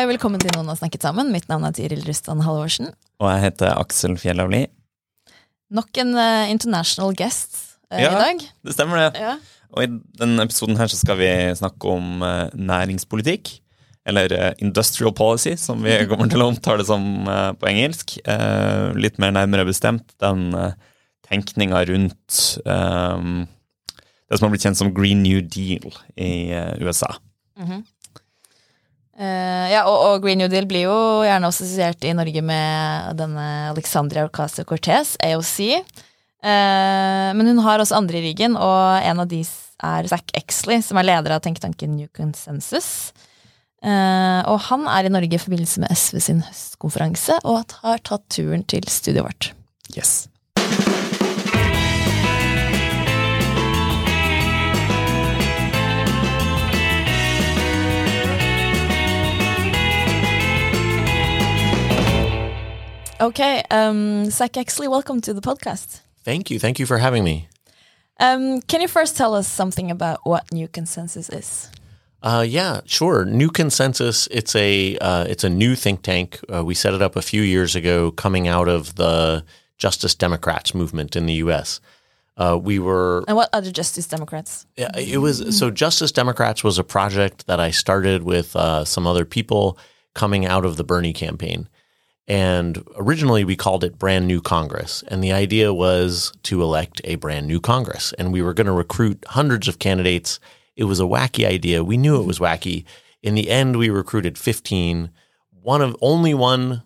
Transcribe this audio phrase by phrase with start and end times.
[0.00, 1.28] Hei velkommen til Noen har snakket sammen.
[1.28, 2.86] Mitt navn er Tiril Rustan Halvorsen.
[3.20, 4.62] Og jeg heter Aksel Fjellavli.
[5.76, 7.58] Nok en uh, international guest
[7.92, 8.14] uh, Ja.
[8.14, 8.40] i dag.
[8.46, 9.20] Ja, Det stemmer, det.
[9.20, 9.34] Ja.
[9.76, 9.90] Og i
[10.22, 11.28] denne episoden her så skal vi
[11.60, 13.52] snakke om uh, næringspolitikk.
[14.08, 14.32] Eller
[14.64, 17.04] industrial policy, som vi kommer til å omtale som
[17.60, 18.16] på engelsk.
[18.96, 20.72] Litt mer nærmere bestemt den uh,
[21.28, 27.12] tenkninga rundt det som har blitt kjent som Green New Deal i USA.
[29.20, 33.46] Eh, ja, og, og Green New Deal blir jo gjerne assosiert i Norge med denne
[33.68, 35.58] Alexandria Ocasio-Cortez, AOC.
[36.40, 40.80] Uh, men hun har også andre i ryggen, og en av de er Zack Exley,
[40.84, 43.12] som er leder av tenketanken New Consensus.
[43.84, 48.24] Uh, og han er i Norge i forbindelse med SV sin høstkonferanse, og har tatt
[48.32, 49.50] turen til studioet vårt.
[49.92, 50.30] Yes.
[63.20, 66.00] Okay, um, Zack Exley, welcome to the podcast.
[66.24, 66.58] Thank you.
[66.58, 67.48] Thank you for having me.
[68.18, 71.70] Um, can you first tell us something about what New Consensus is?
[72.22, 73.26] Uh, yeah, sure.
[73.26, 74.26] New Consensus.
[74.30, 76.40] It's a uh, it's a new think tank.
[76.52, 79.44] Uh, we set it up a few years ago, coming out of the
[79.76, 81.80] Justice Democrats movement in the U.S.
[82.38, 84.66] Uh, we were And what are the Justice Democrats?
[84.78, 89.06] Yeah, it was so Justice Democrats was a project that I started with uh, some
[89.06, 89.78] other people
[90.14, 91.68] coming out of the Bernie campaign.
[92.30, 95.02] And originally we called it Brand New Congress.
[95.08, 98.12] And the idea was to elect a brand new Congress.
[98.18, 100.38] And we were going to recruit hundreds of candidates.
[100.76, 101.82] It was a wacky idea.
[101.82, 102.84] We knew it was wacky.
[103.20, 105.10] In the end, we recruited 15.
[105.60, 106.84] One of only one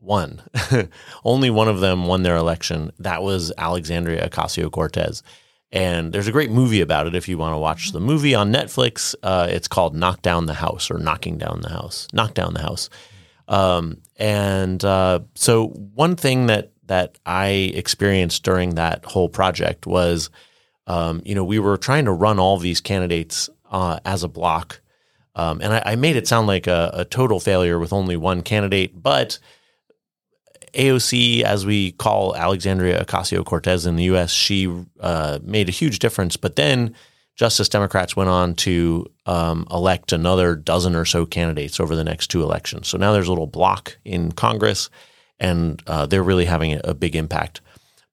[0.00, 0.40] won.
[1.24, 2.92] only one of them won their election.
[3.00, 5.24] That was Alexandria Ocasio Cortez.
[5.72, 8.52] And there's a great movie about it if you want to watch the movie on
[8.52, 9.16] Netflix.
[9.20, 12.06] Uh, it's called Knock Down the House or Knocking Down the House.
[12.12, 12.88] Knock Down the House.
[13.48, 20.30] Um, and uh, so one thing that that I experienced during that whole project was,
[20.86, 24.80] um, you know, we were trying to run all these candidates uh, as a block,
[25.34, 28.42] um, and I, I made it sound like a, a total failure with only one
[28.42, 29.38] candidate, but
[30.76, 35.98] AOC, as we call Alexandria Ocasio Cortez in the US, she uh, made a huge
[35.98, 36.36] difference.
[36.36, 36.94] But then
[37.36, 42.28] Justice Democrats went on to um, elect another dozen or so candidates over the next
[42.28, 42.88] two elections.
[42.88, 44.88] So now there's a little block in Congress,
[45.38, 47.60] and uh, they're really having a, big impact.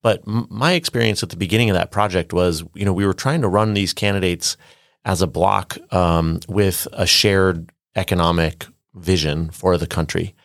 [0.01, 3.13] But m- my experience at the beginning of that project was, you know, we were
[3.13, 4.57] trying to run these candidates
[5.06, 10.35] as a block um, with a shared economic vision for the country.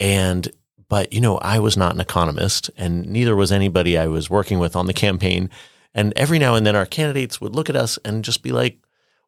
[0.00, 0.50] And
[0.88, 4.58] but you know, I was not an economist, and neither was anybody I was working
[4.58, 5.48] with on the campaign.
[5.94, 8.78] And every now and then, our candidates would look at us and just be like,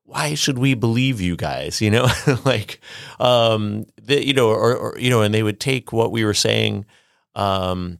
[0.04, 2.08] "Why should we believe you guys?" You know,
[2.44, 2.80] like,
[3.18, 6.34] um, the, you know, or, or you know, and they would take what we were
[6.34, 6.86] saying,
[7.34, 7.98] um,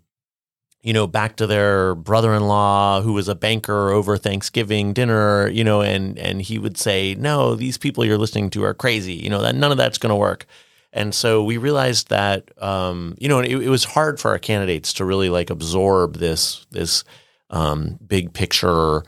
[0.83, 5.81] you know, back to their brother-in-law who was a banker over Thanksgiving dinner, you know,
[5.83, 9.15] and and he would say, "No, these people you're listening to are crazy.
[9.15, 10.47] You know, that none of that's going to work."
[10.93, 14.93] And so we realized that um, you know it, it was hard for our candidates
[14.95, 17.05] to really like absorb this this
[17.53, 19.05] um, big picture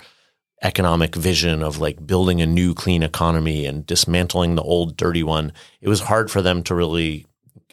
[0.63, 5.53] economic vision of like building a new clean economy and dismantling the old dirty one.
[5.81, 7.27] It was hard for them to really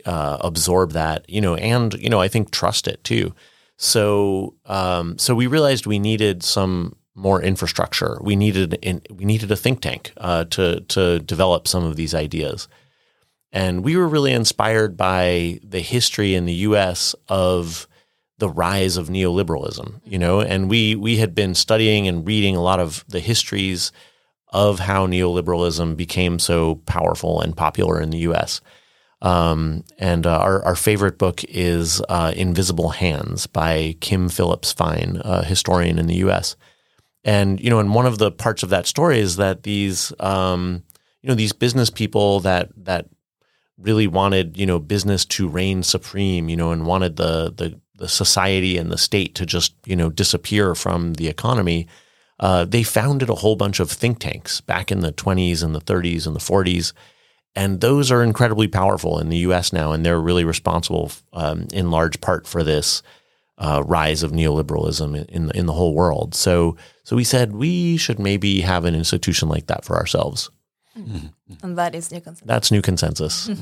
[0.06, 3.34] uh, absorb that, you know, and you know I think trust it too.
[3.78, 8.18] So um, so we realized we needed some more infrastructure.
[8.22, 12.14] We needed in, we needed a think tank uh, to to develop some of these
[12.14, 12.68] ideas.
[13.54, 17.88] And we were really inspired by the history in the US of
[18.42, 22.62] the rise of neoliberalism, you know, and we we had been studying and reading a
[22.62, 23.92] lot of the histories
[24.52, 28.60] of how neoliberalism became so powerful and popular in the US.
[29.22, 35.22] Um, and uh, our, our favorite book is uh, Invisible Hands by Kim Phillips Fein,
[35.24, 36.56] a historian in the US.
[37.24, 40.84] And, you know, and one of the parts of that story is that these, um,
[41.22, 43.08] you know, these business people that, that
[43.78, 48.10] really wanted, you know, business to reign supreme, you know, and wanted the, the, the
[48.10, 51.88] society and the state to just, you know, disappear from the economy.
[52.40, 55.80] uh, they founded a whole bunch of think tanks back in the 20s and the
[55.80, 56.92] 30s and the 40s.
[57.56, 59.92] And those are incredibly powerful in the US now.
[59.92, 63.04] And they're really responsible um, in large part for this
[63.60, 66.34] uh, rise of neoliberalism in, the, in the whole world.
[66.34, 70.50] So, so we said we should maybe have an institution like that for ourselves.
[70.96, 72.48] And that is new consensus.
[72.48, 73.50] That's new consensus.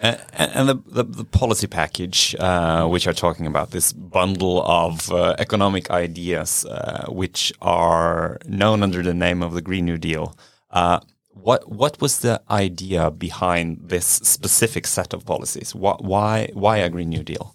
[0.00, 5.10] And, and the, the, the policy package, uh, which are talking about this bundle of
[5.10, 10.36] uh, economic ideas, uh, which are known under the name of the Green New Deal.
[10.70, 11.00] Uh,
[11.30, 15.74] what what was the idea behind this specific set of policies?
[15.74, 17.54] Why why, why a Green New Deal?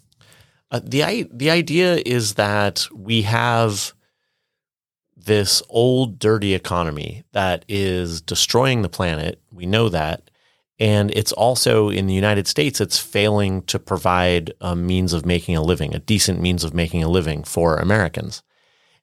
[0.70, 3.94] Uh, the the idea is that we have
[5.24, 9.40] this old dirty economy that is destroying the planet.
[9.52, 10.30] We know that,
[10.78, 12.80] and it's also in the United States.
[12.80, 17.02] It's failing to provide a means of making a living, a decent means of making
[17.02, 18.42] a living for Americans,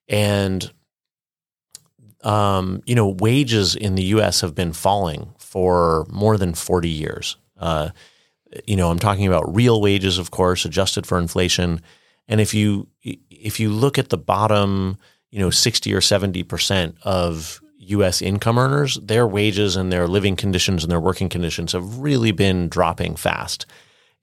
[0.08, 0.70] and
[2.24, 4.40] um, you know, wages in the U.S.
[4.40, 7.36] have been falling for more than forty years.
[7.56, 7.90] Uh,
[8.66, 11.80] you know, I'm talking about real wages, of course, adjusted for inflation.
[12.26, 14.98] And if you if you look at the bottom,
[15.30, 18.20] you know, 60 or 70 percent of U.S.
[18.20, 22.68] income earners, their wages and their living conditions and their working conditions have really been
[22.68, 23.66] dropping fast.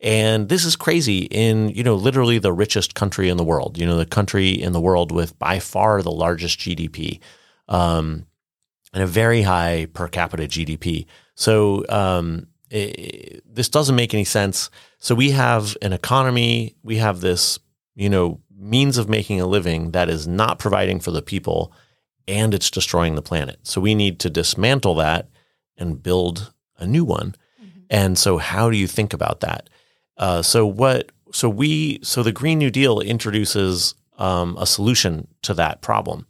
[0.02, 3.86] And this is crazy in, you know, literally the richest country in the world, you
[3.86, 7.20] know, the country in the world with by far the largest GDP
[7.68, 8.26] um,
[8.94, 11.06] and a very high per capita GDP.
[11.36, 14.70] So um, it, this doesn't make any sense.
[15.00, 17.58] So we have an economy, we have this,
[17.96, 21.74] you know, means of making a living that is not providing for the people
[22.28, 23.60] and it's destroying the planet.
[23.64, 25.30] So we need to dismantle that
[25.78, 27.36] and build a new one.
[27.90, 29.70] And so how do you think about that?
[30.18, 35.54] Uh, so what so we so the Green New Deal introduces um, a solution to
[35.56, 36.26] that problem.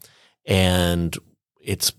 [0.45, 1.16] And
[1.62, 1.94] it's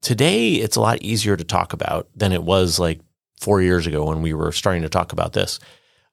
[0.00, 3.00] today it's a lot easier to talk about than it was like
[3.40, 5.58] four years ago when we were starting to talk about this.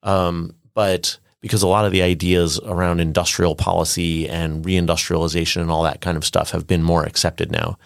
[0.03, 5.83] Um, but because a lot of the ideas around industrial policy and reindustrialization and all
[5.83, 7.77] that kind of stuff have been more accepted now.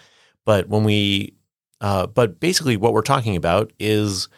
[0.44, 1.34] But when we,
[1.80, 4.28] uh, but basically what we're talking about is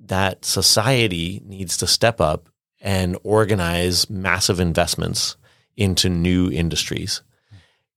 [0.00, 2.48] that society needs to step up
[2.80, 5.36] and organize massive investments
[5.76, 7.22] into new industries.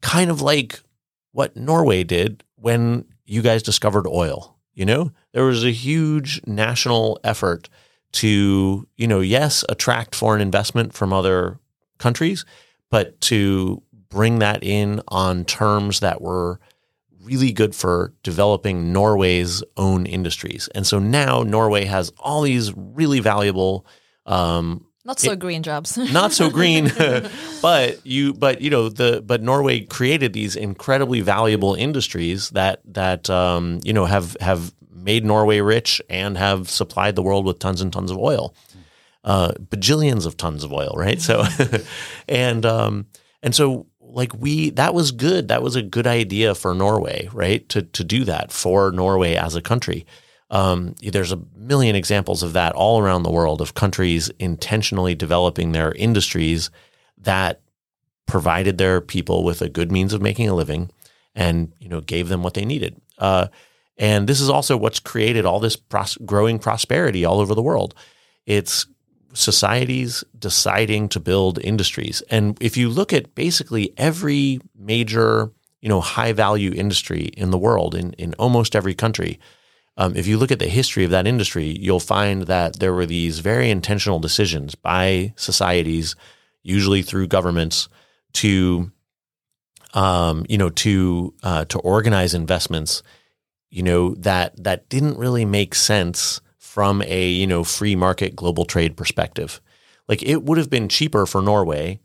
[0.02, 0.82] Kind of like
[1.32, 4.58] what Norway did when you guys discovered oil.
[4.74, 7.70] You know, there was a huge national effort
[8.12, 11.60] to, you know, yes, attract foreign investment from other
[11.98, 12.46] countries,
[12.90, 16.60] but to bring that in on terms that were
[17.22, 20.68] really good for developing Norway's own industries.
[20.74, 23.86] And so now Norway has all these really valuable
[24.26, 25.98] um, Not so green jobs.
[26.12, 26.92] not so green
[27.62, 33.30] but you but you know the but norway created these incredibly valuable industries that that
[33.30, 34.74] um, you know have have
[35.04, 38.54] made norway rich and have supplied the world with tons and tons of oil.
[39.24, 41.22] Uh, bajillions of tons of oil right?
[41.22, 41.44] So
[42.30, 43.08] and um
[43.44, 45.50] and so like we that was good.
[45.50, 47.68] That was a good idea for norway right?
[47.70, 50.06] To to do that for norway as a country.
[50.52, 55.72] Um, there's a million examples of that all around the world of countries intentionally developing
[55.72, 56.72] their industries
[57.20, 57.62] that
[58.26, 60.90] provided their people with a good means of making a living
[61.36, 63.00] and you know gave them what they needed.
[63.18, 63.48] Uh,
[64.00, 67.94] and this is also what's created all this pros- growing prosperity all over the world.
[68.46, 68.88] It's
[69.34, 72.24] societies deciding to build industries.
[72.32, 75.52] And if you look at basically every major,
[75.82, 79.38] you know, high value industry in the world, in, in almost every country,
[79.98, 83.06] um, if you look at the history of that industry, you'll find that there were
[83.06, 86.16] these very intentional decisions by societies,
[86.64, 87.90] usually through governments,
[88.32, 88.92] to,
[89.94, 93.04] um, you know, to uh, to organize investments,
[93.70, 98.66] you know, that that didn't really make sense from a you know free market global
[98.66, 99.62] trade perspective.
[100.08, 102.00] Like it would have been cheaper for Norway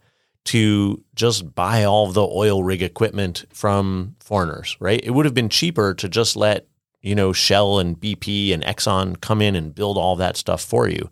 [0.44, 5.00] to just buy all the oil rig equipment from foreigners, right?
[5.02, 6.66] It would have been cheaper to just let
[7.04, 10.88] you know, Shell and BP and Exxon come in and build all that stuff for
[10.88, 11.10] you.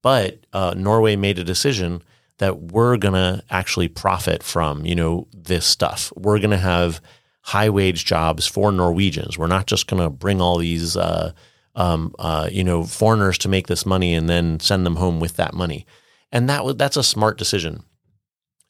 [0.00, 2.02] But uh, Norway made a decision
[2.38, 6.12] that we're going to actually profit from, you know, this stuff.
[6.16, 7.00] We're going to have
[7.42, 9.36] high wage jobs for Norwegians.
[9.36, 11.32] We're not just going to bring all these, uh,
[11.74, 15.36] um, uh, you know, foreigners to make this money and then send them home with
[15.36, 15.86] that money.
[16.30, 17.82] And that that's a smart decision.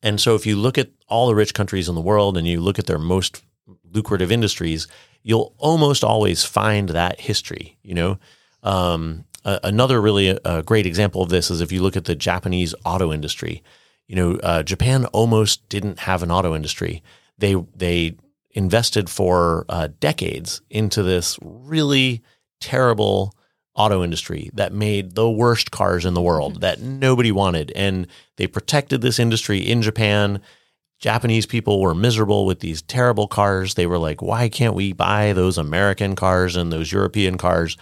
[0.03, 2.61] And so if you look at all the rich countries in the world and you
[2.61, 3.43] look at their most
[3.93, 4.89] lucrative industries,
[5.23, 7.79] you'll almost always find that history.
[7.83, 8.19] You know,
[8.63, 12.17] um, a- another really uh, great example of this is if you look at the
[12.17, 13.63] Japanese auto industry.
[14.09, 17.03] You know, uh, Japan almost didn't have an auto industry.
[17.39, 18.17] they they
[18.53, 22.23] invested for uh, decades into this really
[22.61, 23.35] terrible
[23.75, 27.73] auto industry that made the worst cars in the world that nobody wanted.
[27.75, 28.07] And
[28.37, 30.41] they protected this industry in Japan.
[30.99, 33.75] Japanese people were miserable with these terrible cars.
[33.75, 37.77] They were like, why can't we buy those American cars and those European cars?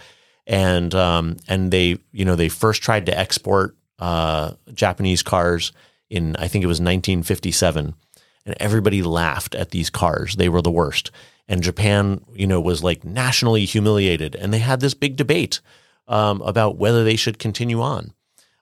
[0.47, 5.71] And um, and they, you know, they first tried to export uh, Japanese cars
[6.09, 7.93] in I think it was 1957
[8.45, 10.35] and everybody laughed at these cars.
[10.35, 11.11] They were the worst.
[11.47, 14.35] And Japan, you know, was like nationally humiliated.
[14.35, 15.59] And they had this big debate
[16.07, 18.13] um, about whether they should continue on.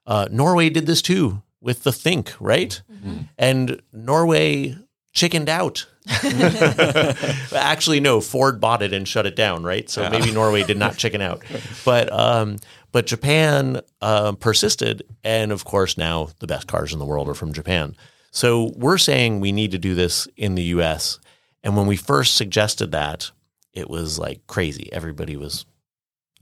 [0.05, 2.81] Uh, Norway did this too with the Think, right?
[2.91, 3.17] Mm-hmm.
[3.37, 4.75] And Norway
[5.13, 5.87] chickened out.
[7.53, 8.21] Actually, no.
[8.21, 9.89] Ford bought it and shut it down, right?
[9.89, 10.09] So yeah.
[10.09, 11.43] maybe Norway did not chicken out,
[11.85, 12.57] but um,
[12.91, 17.35] but Japan uh, persisted, and of course now the best cars in the world are
[17.35, 17.95] from Japan.
[18.31, 21.19] So we're saying we need to do this in the US.
[21.63, 23.31] And when we first suggested that,
[23.73, 24.91] it was like crazy.
[24.91, 25.65] Everybody was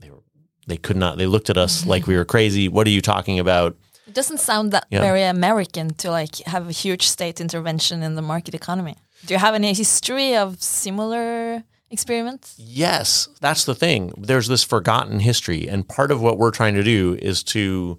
[0.00, 0.22] they were
[0.66, 2.68] they could not they looked at us like we were crazy.
[2.68, 3.76] What are you talking about?
[4.06, 5.02] It doesn't sound that yeah.
[5.02, 8.96] very American to like have a huge state intervention in the market economy.
[9.26, 12.54] Do you have any history of similar experiments?
[12.58, 14.12] Yes, that's the thing.
[14.16, 17.98] There's this forgotten history and part of what we're trying to do is to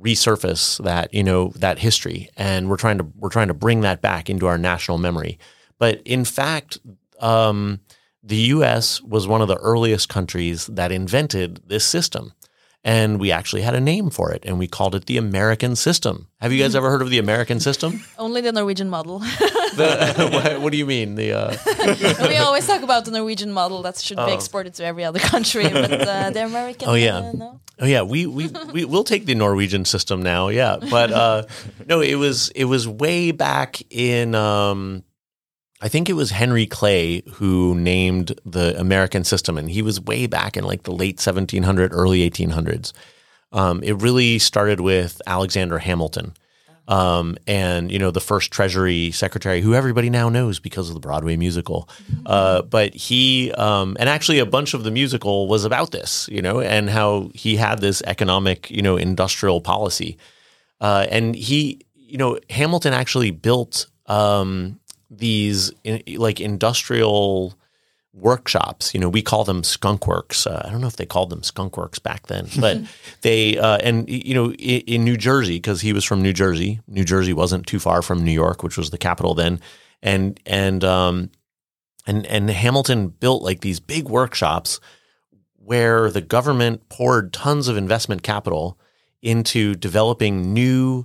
[0.00, 2.28] resurface that you know that history.
[2.36, 5.38] And we're trying to we're trying to bring that back into our national memory.
[5.78, 6.78] But in fact
[7.20, 7.80] um,
[8.22, 12.32] the US was one of the earliest countries that invented this system
[12.84, 16.28] and we actually had a name for it and we called it the American system.
[16.40, 18.04] Have you guys ever heard of the American system?
[18.18, 19.18] Only the Norwegian model.
[19.76, 21.16] the, what, what, do you mean?
[21.16, 21.56] The uh...
[22.28, 24.26] we always talk about the Norwegian model that should oh.
[24.26, 26.88] be exported to every other country, but uh, the American.
[26.88, 27.60] Oh yeah, uh, no?
[27.80, 28.02] oh yeah.
[28.02, 30.48] We we we will take the Norwegian system now.
[30.48, 31.44] Yeah, but uh,
[31.86, 35.02] no, it was it was way back in um,
[35.80, 40.26] I think it was Henry Clay who named the American system, and he was way
[40.26, 42.92] back in like the late 1700s, early 1800s.
[43.52, 46.34] Um, it really started with Alexander Hamilton,
[46.88, 51.00] um, and you know the first Treasury Secretary, who everybody now knows because of the
[51.00, 51.88] Broadway musical.
[52.24, 56.42] Uh, but he, um, and actually, a bunch of the musical was about this, you
[56.42, 60.16] know, and how he had this economic, you know, industrial policy,
[60.80, 63.88] uh, and he, you know, Hamilton actually built.
[64.06, 67.54] Um, these in, like industrial
[68.16, 68.94] workshops.
[68.94, 70.46] You know, we call them skunk works.
[70.46, 72.78] Uh, I don't know if they called them skunk works back then, but
[73.22, 76.80] they uh, and you know in, in New Jersey because he was from New Jersey.
[76.88, 79.60] New Jersey wasn't too far from New York, which was the capital then,
[80.02, 81.30] and and um
[82.06, 84.80] and and Hamilton built like these big workshops
[85.56, 88.78] where the government poured tons of investment capital
[89.20, 91.04] into developing new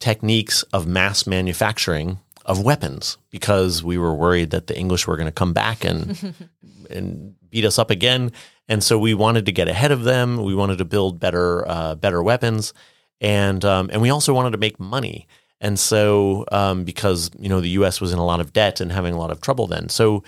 [0.00, 5.28] techniques of mass manufacturing of weapons because we were worried that the English were going
[5.28, 6.34] to come back and
[6.90, 8.32] and beat us up again.
[8.68, 10.42] And so we wanted to get ahead of them.
[10.42, 12.72] We wanted to build better uh, better weapons,
[13.20, 15.28] and um, and we also wanted to make money.
[15.60, 18.00] And so um, because you know the U.S.
[18.00, 20.24] was in a lot of debt and having a lot of trouble then, so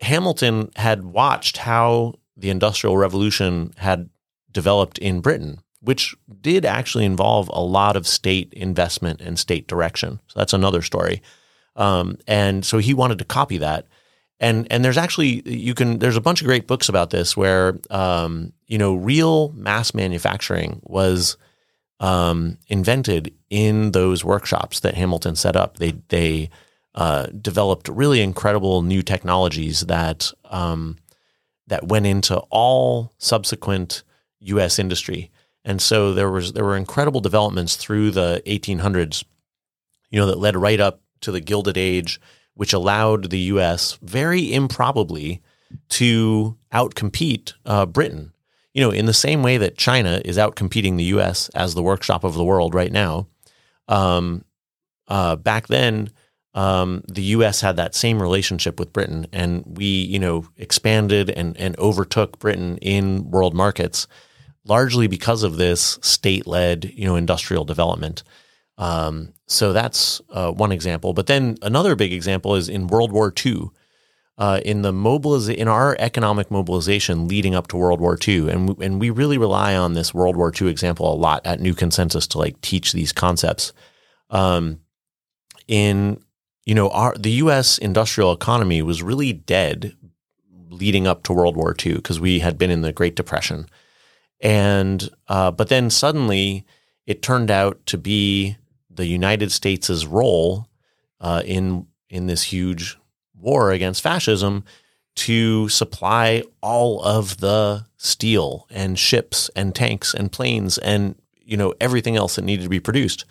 [0.00, 4.10] Hamilton had watched how the Industrial Revolution had
[4.52, 10.20] developed in Britain which did actually involve a lot of state investment and state direction.
[10.26, 11.22] So that's another story.
[11.76, 13.86] Um, and so he wanted to copy that.
[14.38, 17.78] And and there's actually you can there's a bunch of great books about this where
[17.88, 21.38] um, you know real mass manufacturing was
[22.00, 25.78] um, invented in those workshops that Hamilton set up.
[25.78, 26.50] They they
[26.94, 30.98] uh, developed really incredible new technologies that um,
[31.66, 34.02] that went into all subsequent
[34.40, 34.78] U.S.
[34.78, 35.30] industry.
[35.66, 39.24] And so there was there were incredible developments through the 1800s,
[40.10, 42.20] you know, that led right up to the Gilded Age,
[42.54, 43.98] which allowed the U.S.
[44.00, 45.42] very improbably
[45.90, 48.32] to outcompete uh, Britain.
[48.74, 51.48] You know, in the same way that China is outcompeting the U.S.
[51.48, 53.26] as the workshop of the world right now.
[53.88, 54.44] Um,
[55.08, 56.10] uh, back then,
[56.54, 57.60] um, the U.S.
[57.60, 62.78] had that same relationship with Britain, and we, you know, expanded and and overtook Britain
[62.78, 64.06] in world markets
[64.66, 68.22] largely because of this state-led, you know, industrial development.
[68.78, 71.12] Um, so that's uh, one example.
[71.12, 73.70] But then another big example is in World War II.
[74.38, 78.68] Uh, in the mobiliz- in our economic mobilization leading up to World War II, and
[78.68, 81.72] we, and we really rely on this World War II example a lot at New
[81.72, 83.72] Consensus to like teach these concepts.
[84.28, 84.80] Um,
[85.68, 86.20] in
[86.66, 87.78] you know, our the U.S.
[87.78, 89.96] industrial economy was really dead
[90.68, 93.66] leading up to World War II because we had been in the Great Depression.
[94.40, 96.64] And uh, but then suddenly
[97.06, 98.56] it turned out to be
[98.90, 100.68] the United States' role
[101.20, 102.96] uh, in in this huge
[103.34, 104.64] war against fascism
[105.14, 111.74] to supply all of the steel and ships and tanks and planes and you know
[111.80, 113.24] everything else that needed to be produced.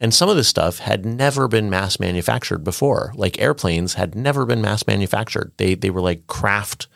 [0.00, 3.12] And some of this stuff had never been mass manufactured before.
[3.14, 5.52] Like airplanes had never been mass manufactured.
[5.58, 6.88] They they were like craft,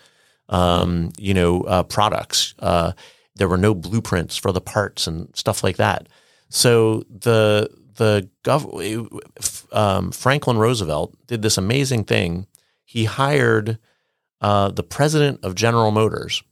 [0.48, 2.54] um, you know, uh, products.
[2.58, 2.92] Uh,
[3.36, 6.08] there were no blueprints for the parts and stuff like that.
[6.48, 12.46] So the the gov- um, Franklin Roosevelt did this amazing thing.
[12.84, 13.78] He hired
[14.40, 16.42] uh, the president of General Motors,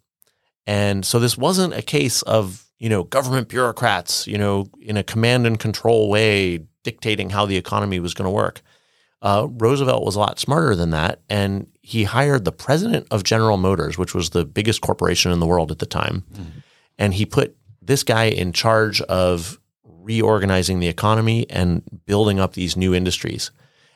[0.66, 5.02] and so this wasn't a case of you know government bureaucrats, you know, in a
[5.02, 8.62] command and control way dictating how the economy was going to work.
[9.22, 13.56] Uh, Roosevelt was a lot smarter than that, and he hired the president of General
[13.56, 16.46] Motors, which was the biggest corporation in the world at the time, mm.
[16.98, 22.76] And he put this guy in charge of reorganizing the economy and building up these
[22.76, 23.50] new industries.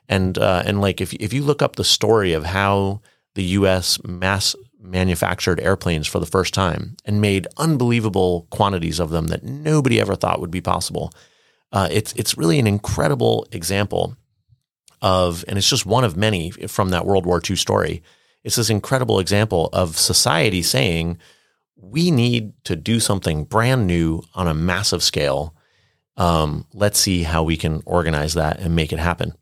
[0.08, 3.00] And uh, and like if if you look up the story of how
[3.34, 4.02] the U.S.
[4.04, 10.00] mass manufactured airplanes for the first time and made unbelievable quantities of them that nobody
[10.00, 11.12] ever thought would be possible.
[11.72, 14.16] Uh, it's it's really an incredible example
[15.02, 18.02] of, and it's just one of many from that World War II story.
[18.44, 21.18] It's this incredible example of society saying
[21.80, 25.54] we need to do something brand new on a massive scale
[26.18, 29.34] um, let's see how we can organize that and make it happen.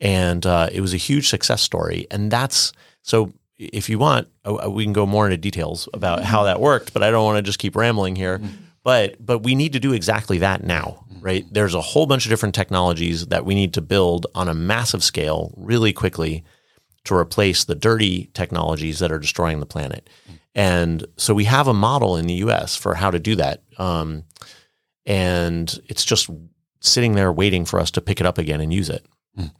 [0.00, 2.06] And uh, it was a huge success story.
[2.10, 2.72] And that's
[3.02, 3.32] so.
[3.58, 6.26] If you want, uh, uh, we can go more into details about mm-hmm.
[6.26, 6.92] how that worked.
[6.92, 8.38] But I don't want to just keep rambling here.
[8.38, 8.56] Mm-hmm.
[8.82, 11.20] But but we need to do exactly that now, mm-hmm.
[11.20, 11.46] right?
[11.48, 15.04] There's a whole bunch of different technologies that we need to build on a massive
[15.04, 16.44] scale, really quickly,
[17.04, 20.08] to replace the dirty technologies that are destroying the planet.
[20.54, 22.76] And so we have a model in the U.S.
[22.76, 23.62] for how to do that.
[23.78, 24.24] Um,
[25.06, 26.28] and it's just
[26.80, 29.06] sitting there waiting for us to pick it up again and use it.
[29.38, 29.52] Mm.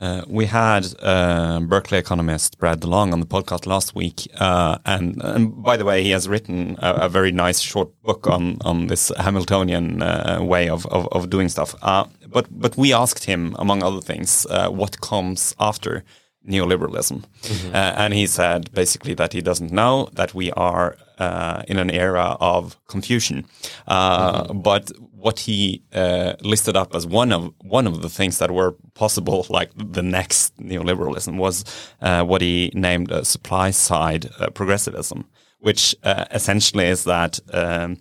[0.00, 5.22] Uh, we had uh, Berkeley economist Brad DeLong on the podcast last week, uh, and,
[5.22, 8.86] and, by the way, he has written a, a, very nice short book on on
[8.86, 11.74] this Hamiltonian uh, way of, of, of doing stuff.
[11.82, 16.02] Uh, but but we asked him, among other things, uh, what comes after
[16.46, 17.74] neoliberalism, mm-hmm.
[17.74, 22.36] and he said basically that he doesn't know that we are uh, in an era
[22.40, 23.44] of confusion.
[23.86, 24.60] Uh, mm-hmm.
[24.60, 28.74] But what he uh, listed up as one of one of the things that were
[28.94, 31.64] possible, like the next neoliberalism, was
[32.00, 35.26] uh, what he named supply side uh, progressivism,
[35.58, 37.38] which uh, essentially is that.
[37.52, 37.98] Um,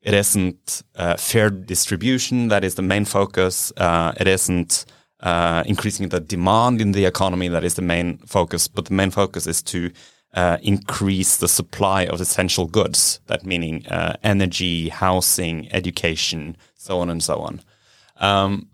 [0.00, 0.82] it isn't
[1.18, 3.72] fair distribution that is the main focus.
[3.78, 4.86] it isn't
[5.66, 9.46] increasing the demand in the economy that is the main focus, but the main focus
[9.46, 9.90] is to
[10.34, 13.20] uh, increase the supply of essential goods.
[13.26, 17.60] That meaning uh, energy, housing, education, so on and so on.
[18.18, 18.68] Um,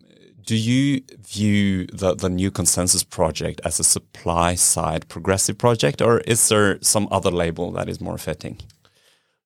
[0.45, 6.19] do you view the, the new consensus project as a supply side progressive project, or
[6.21, 8.59] is there some other label that is more fitting?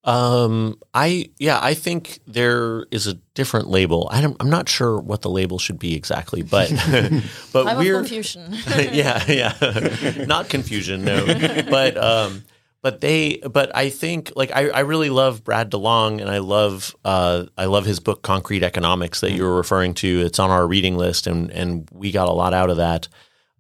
[0.09, 4.09] Um, I yeah, I think there is a different label.
[4.11, 6.71] I am not sure what the label should be exactly, but
[7.53, 8.55] but I'm we're confusion.
[8.77, 11.27] yeah, yeah, not confusion, no,
[11.69, 12.43] but um,
[12.81, 16.97] but they, but I think like I, I really love Brad DeLong and I love
[17.05, 20.23] uh, I love his book Concrete Economics that you were referring to.
[20.23, 23.09] It's on our reading list, and and we got a lot out of that.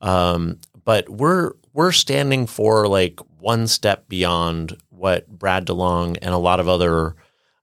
[0.00, 6.38] Um, but we're we're standing for like one step beyond what Brad DeLong and a
[6.38, 7.14] lot of other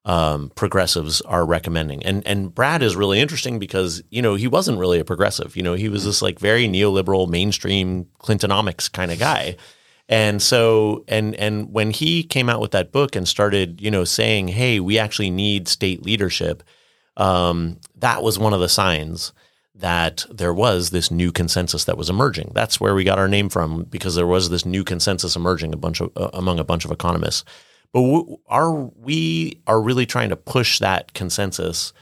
[0.05, 2.03] um, progressives are recommending.
[2.03, 5.55] And and Brad is really interesting because you know he wasn't really a progressive.
[5.55, 9.57] You know he was this like very neoliberal, mainstream Clintonomics kind of guy.
[10.07, 14.03] And so and and when he came out with that book and started you know
[14.03, 16.61] saying, hey, we actually need state leadership,
[17.17, 19.33] um, that was one of the signs
[19.77, 22.51] that there was this new consensus that was emerging.
[22.53, 25.77] That's where we got our name from because there was this new consensus emerging a
[25.77, 27.43] bunch of, uh, among a bunch of economists.
[27.91, 31.93] But w- are we are really trying to push that consensus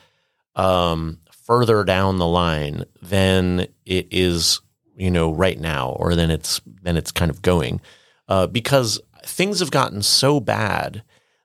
[0.55, 4.62] um, further down the line than it is,
[4.95, 7.81] you know, right now, or than it's than it's kind of going,
[8.27, 11.03] uh, because things have gotten so bad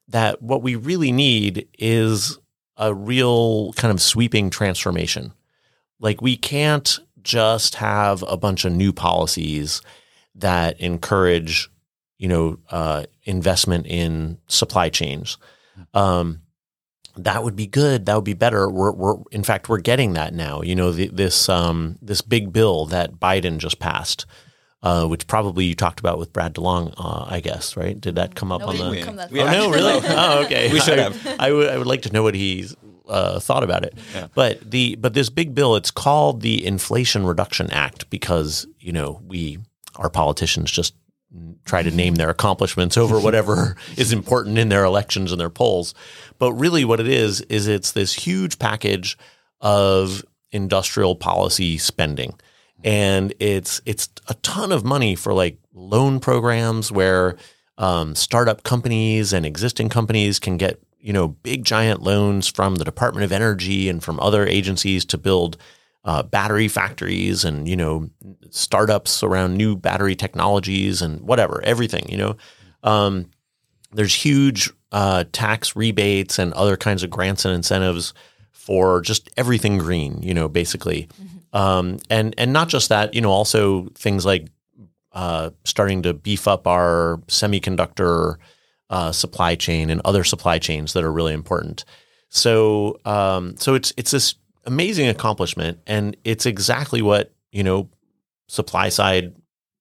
[0.08, 2.38] that what we really need is
[2.76, 5.32] a real kind of sweeping transformation
[6.00, 9.82] like we can't just have a bunch of new policies
[10.34, 11.68] that encourage,
[12.16, 15.36] you know, uh, investment in supply chains.
[15.94, 16.42] Um,
[17.16, 18.06] that would be good.
[18.06, 18.68] That would be better.
[18.70, 20.62] We're, we're in fact, we're getting that now.
[20.62, 24.24] You know, the, this um, this big bill that Biden just passed,
[24.82, 28.00] uh, which probably you talked about with Brad DeLong, uh, I guess, right?
[28.00, 29.28] Did that come up no, on the?
[29.30, 30.00] We, oh no, really?
[30.04, 30.72] oh, okay.
[30.72, 31.26] We should have.
[31.26, 31.68] I, I would.
[31.68, 32.76] I would like to know what he's
[33.08, 33.94] uh, thought about it.
[34.14, 34.28] Yeah.
[34.34, 39.20] But the but this big bill, it's called the Inflation Reduction Act because you know
[39.26, 39.58] we
[39.96, 40.94] our politicians just
[41.64, 45.94] try to name their accomplishments over whatever is important in their elections and their polls.
[46.38, 49.18] But really, what it is is it's this huge package
[49.60, 52.34] of industrial policy spending,
[52.84, 57.36] and it's it's a ton of money for like loan programs where
[57.76, 62.84] um, startup companies and existing companies can get you know big giant loans from the
[62.84, 65.56] Department of Energy and from other agencies to build
[66.04, 68.10] uh, battery factories and you know
[68.50, 72.36] startups around new battery technologies and whatever everything you know?
[72.82, 73.30] Um,
[73.92, 78.14] there's huge uh, tax rebates and other kinds of grants and incentives
[78.52, 81.08] for just everything green you know basically.
[81.52, 84.48] Um, and and not just that you know also things like
[85.12, 88.36] uh, starting to beef up our semiconductor
[88.90, 91.84] uh, supply chain and other supply chains that are really important.
[92.28, 97.88] So um, so it's it's this amazing accomplishment, and it's exactly what you know
[98.48, 99.34] supply side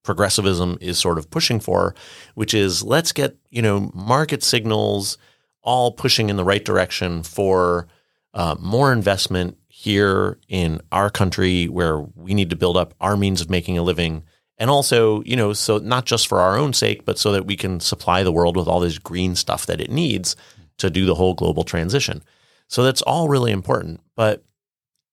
[0.03, 1.93] progressivism is sort of pushing for,
[2.35, 5.17] which is let's get you know market signals
[5.61, 7.87] all pushing in the right direction for
[8.33, 13.41] uh, more investment here in our country where we need to build up our means
[13.41, 14.23] of making a living
[14.57, 17.55] and also you know so not just for our own sake but so that we
[17.55, 20.35] can supply the world with all this green stuff that it needs
[20.77, 22.23] to do the whole global transition.
[22.67, 24.01] So that's all really important.
[24.15, 24.43] But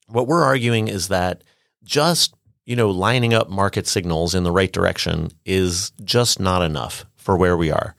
[0.09, 1.45] what we're arguing is that
[1.83, 7.05] just you know lining up market signals in the right direction is just not enough
[7.17, 7.95] for where we are.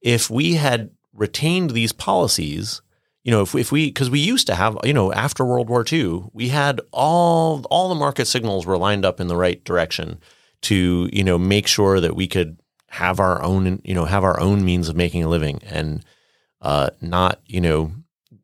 [0.00, 2.80] If we had retained these policies,
[3.24, 5.84] you know, if if we because we used to have, you know, after World War
[5.90, 10.18] II, we had all all the market signals were lined up in the right direction
[10.62, 14.40] to you know make sure that we could have our own you know have our
[14.40, 16.04] own means of making a living and
[16.60, 17.92] uh, not you know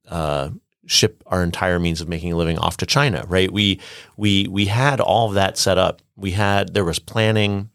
[0.08, 0.50] uh,
[0.86, 3.50] ship our entire means of making a living off to China, right?
[3.50, 3.80] We
[4.16, 6.02] we we had all of that set up.
[6.16, 7.70] We had there was planning,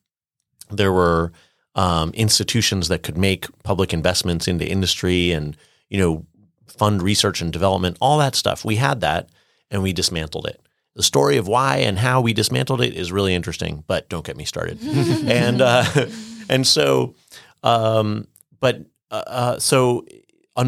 [0.70, 1.32] there were
[1.76, 5.58] um, institutions that could make public investments into industry and
[5.90, 6.26] you know
[6.68, 8.64] fund research and development, all that stuff.
[8.64, 9.30] We had that,
[9.70, 10.62] and we dismantled it.
[11.00, 14.36] The story of why and how we dismantled it is really interesting, but don't get
[14.36, 14.82] me started.
[14.84, 15.86] and uh,
[16.50, 17.16] and so,
[17.64, 18.28] um,
[18.60, 20.04] but uh, uh so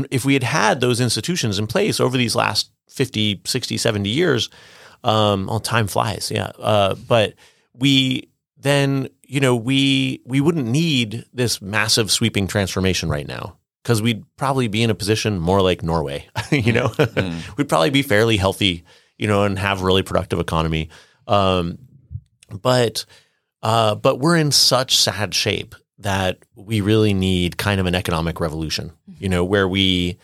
[0.10, 4.50] if we had had those institutions in place over these last 50, 60, 70 years,
[5.04, 6.52] um, well, time flies, yeah.
[6.58, 7.34] Uh, but
[7.74, 14.02] we then, you know, we we wouldn't need this massive sweeping transformation right now because
[14.02, 16.26] we'd probably be in a position more like Norway.
[16.52, 17.58] you know, mm.
[17.58, 18.86] we'd probably be fairly healthy,
[19.22, 20.90] you know, and have really productive economy.
[21.28, 21.78] Um,
[22.50, 23.06] but
[23.62, 28.40] uh, but we're in such sad shape that we really need kind of an economic
[28.40, 30.18] revolution, you know, where we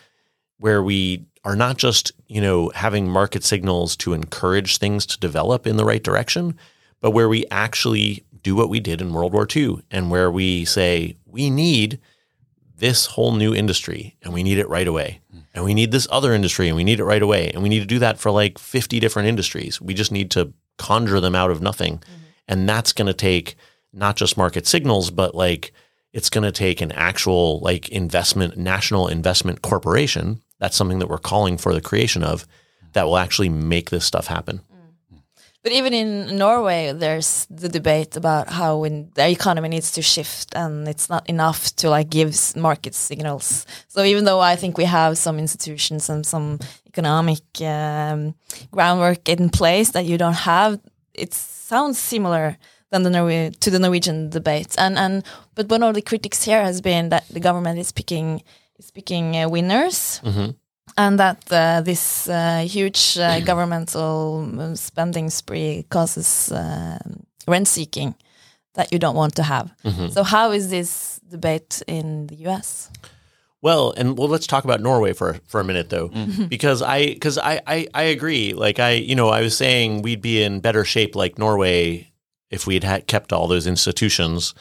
[0.57, 5.67] where we are not just, you know, having market signals to encourage things to develop
[5.67, 6.57] in the right direction,
[6.99, 10.65] but where we actually do what we did in World War II and where we
[10.65, 11.99] say we need
[12.77, 15.21] this whole new industry and we need it right away.
[15.53, 17.49] And we need this other industry and we need it right away.
[17.49, 19.81] And we need to do that for like 50 different industries.
[19.81, 21.97] We just need to conjure them out of nothing.
[21.97, 22.23] Mm-hmm.
[22.47, 23.55] And that's going to take
[23.91, 25.73] not just market signals, but like
[26.13, 30.41] it's going to take an actual like investment, national investment corporation.
[30.59, 32.45] That's something that we're calling for the creation of
[32.93, 34.61] that will actually make this stuff happen.
[35.63, 40.87] But even in Norway, there's the debate about how the economy needs to shift and
[40.87, 43.65] it's not enough to like give market signals.
[43.87, 48.35] So even though I think we have some institutions and some economic um,
[48.71, 50.79] groundwork in place that you don't have,
[51.13, 52.57] it sounds similar
[52.91, 54.75] than the Norwe to the Norwegian debate.
[54.77, 55.23] And and
[55.55, 58.41] but one of the critics here has been that the government is picking
[58.79, 60.21] is picking uh, winners.
[60.23, 60.55] Mm -hmm.
[60.97, 66.97] And that uh, this uh, huge uh, governmental um, spending spree causes uh,
[67.47, 68.15] rent seeking
[68.73, 69.69] that you don't want to have.
[69.83, 70.09] Mm -hmm.
[70.11, 72.89] So, how is this debate in the U.S.?
[73.61, 76.49] Well, and well, let's talk about Norway for for a minute though, mm.
[76.55, 78.53] because I because I, I I agree.
[78.53, 82.11] Like I you know I was saying we'd be in better shape like Norway
[82.49, 84.53] if we had, had kept all those institutions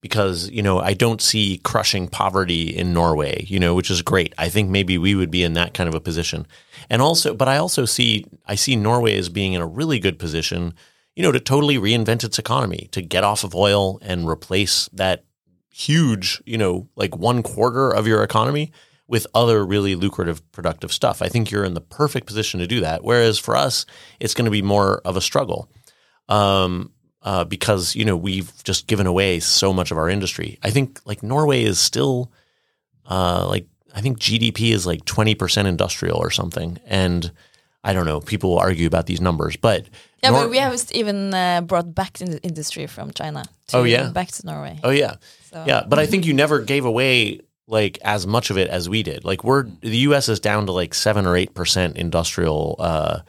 [0.00, 4.34] because you know I don't see crushing poverty in Norway, you know, which is great.
[4.38, 6.46] I think maybe we would be in that kind of a position.
[6.88, 10.18] And also but I also see I see Norway as being in a really good
[10.18, 10.74] position,
[11.14, 15.24] you know, to totally reinvent its economy, to get off of oil and replace that
[15.72, 18.72] huge, you know, like one quarter of your economy
[19.06, 21.20] with other really lucrative productive stuff.
[21.20, 23.02] I think you're in the perfect position to do that.
[23.02, 23.84] Whereas for us,
[24.20, 25.68] it's going to be more of a struggle.
[26.28, 30.58] Um, uh, because you know we've just given away so much of our industry.
[30.62, 32.30] I think like Norway is still
[33.08, 37.30] uh, like I think GDP is like twenty percent industrial or something, and
[37.84, 38.20] I don't know.
[38.20, 39.86] People will argue about these numbers, but
[40.22, 43.42] Yeah, Nor- but we have even uh, brought back the industry from China.
[43.68, 44.10] To, Oh, yeah?
[44.10, 44.78] back to Norway.
[44.84, 45.14] Oh yeah,
[45.50, 45.82] So- yeah.
[45.88, 49.24] But I think you never gave away like as much of it as we did.
[49.24, 50.28] Like we're the U.S.
[50.28, 53.20] is down to like seven or eight percent industrial uh,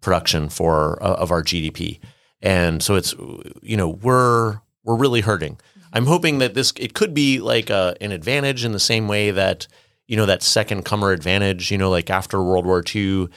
[0.00, 1.98] production for uh, of our GDP,
[2.42, 3.14] and so it's
[3.62, 5.58] you know we're we're really hurting.
[5.92, 9.30] I'm hoping that this it could be like a, an advantage in the same way
[9.30, 9.66] that
[10.06, 11.70] you know that second comer advantage.
[11.70, 13.28] You know, like after World War II.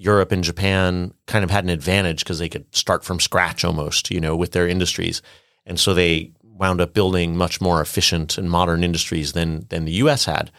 [0.00, 4.12] Europe and Japan kind of had an advantage because they could start from scratch almost,
[4.12, 5.22] you know, with their industries.
[5.66, 9.92] And so they wound up building much more efficient and modern industries than than the
[9.92, 10.24] U.S.
[10.24, 10.50] had,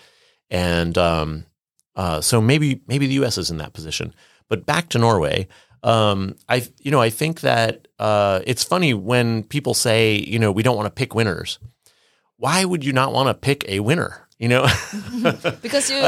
[0.50, 1.46] and um,
[1.96, 3.38] uh, so maybe maybe the U.S.
[3.38, 4.14] is in that position.
[4.48, 5.48] But back to Norway,
[5.84, 10.52] um, I you know I think that uh, it's funny when people say you know
[10.52, 11.60] we don't want to pick winners.
[12.38, 14.26] Why would you not want to pick a winner?
[14.40, 14.62] You know,
[15.62, 16.02] Because you,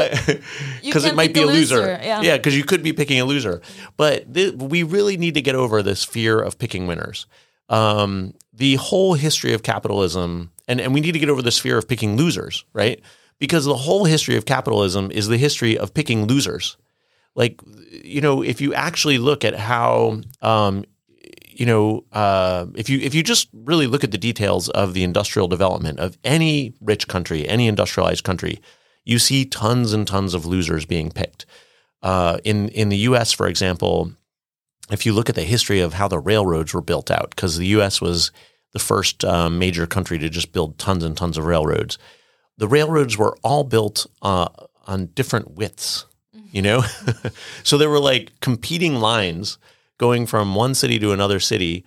[0.82, 1.82] because it might be a loser.
[2.02, 2.22] Yeah.
[2.22, 3.60] Yeah, because you could be picking a loser.
[3.98, 7.26] But th- we really need to get over this fear of picking winners.
[7.68, 11.76] Um, the whole history of capitalism, and, and we need to get over this fear
[11.76, 13.02] of picking losers, right?
[13.38, 16.78] Because the whole history of capitalism is the history of picking losers.
[17.34, 20.84] Like, you know, if you actually look at how, um,
[21.58, 25.02] you know, uh, if you if you just really look at the details of the
[25.02, 28.60] industrial development of any rich country, any industrialized country,
[29.04, 31.46] you see tons and tons of losers being picked.
[32.02, 34.12] Uh, in in the U.S., for example,
[34.90, 37.66] if you look at the history of how the railroads were built out, because the
[37.68, 38.00] U.S.
[38.00, 38.32] was
[38.72, 41.98] the first um, major country to just build tons and tons of railroads,
[42.58, 44.48] the railroads were all built uh,
[44.86, 46.06] on different widths.
[46.50, 46.82] You know,
[47.62, 49.58] so there were like competing lines
[50.02, 51.84] going from one city to another city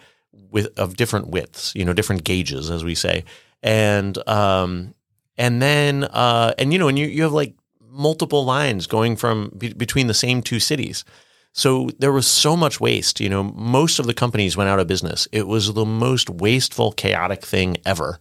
[0.50, 1.74] with of different widths.
[1.76, 3.26] You know, different gauges, as we say,
[3.62, 4.96] and um,
[5.38, 9.52] and then uh, and you know, and you you have like multiple lines going from
[9.58, 11.04] be- between the same two cities.
[11.52, 13.20] So there was so much waste.
[13.20, 15.28] You know, most of the companies went out of business.
[15.32, 18.20] It was the most wasteful, chaotic thing ever.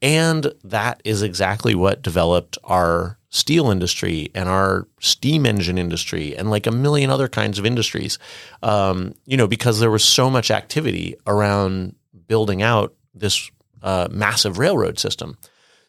[0.00, 6.50] And that is exactly what developed our steel industry and our steam engine industry and
[6.50, 8.18] like a million other kinds of industries.
[8.62, 11.94] Um, you know, because there was so much activity around
[12.26, 13.50] building out this
[13.82, 15.36] uh, massive railroad system.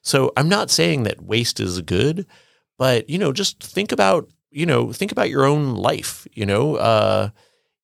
[0.01, 2.25] So I'm not saying that waste is good,
[2.77, 6.27] but you know, just think about you know think about your own life.
[6.33, 7.29] You know, uh,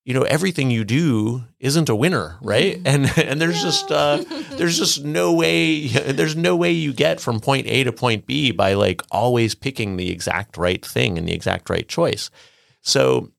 [0.06, 2.80] you know everything you do isn't a winner, right?
[2.86, 7.39] And and there's just uh, there's just no way there's no way you get from
[7.39, 11.34] point A to point B by like always picking the exact right thing and the
[11.34, 12.30] exact right choice.
[12.82, 13.32] So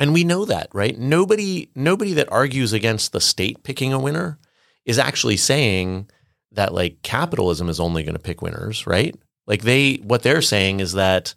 [0.00, 0.98] and we know that, right?
[0.98, 4.38] Nobody nobody that argues against the state picking a winner
[4.86, 6.08] is actually saying
[6.52, 9.14] that like capitalism is only going to pick winners, right?
[9.46, 11.34] Like they what they're saying is that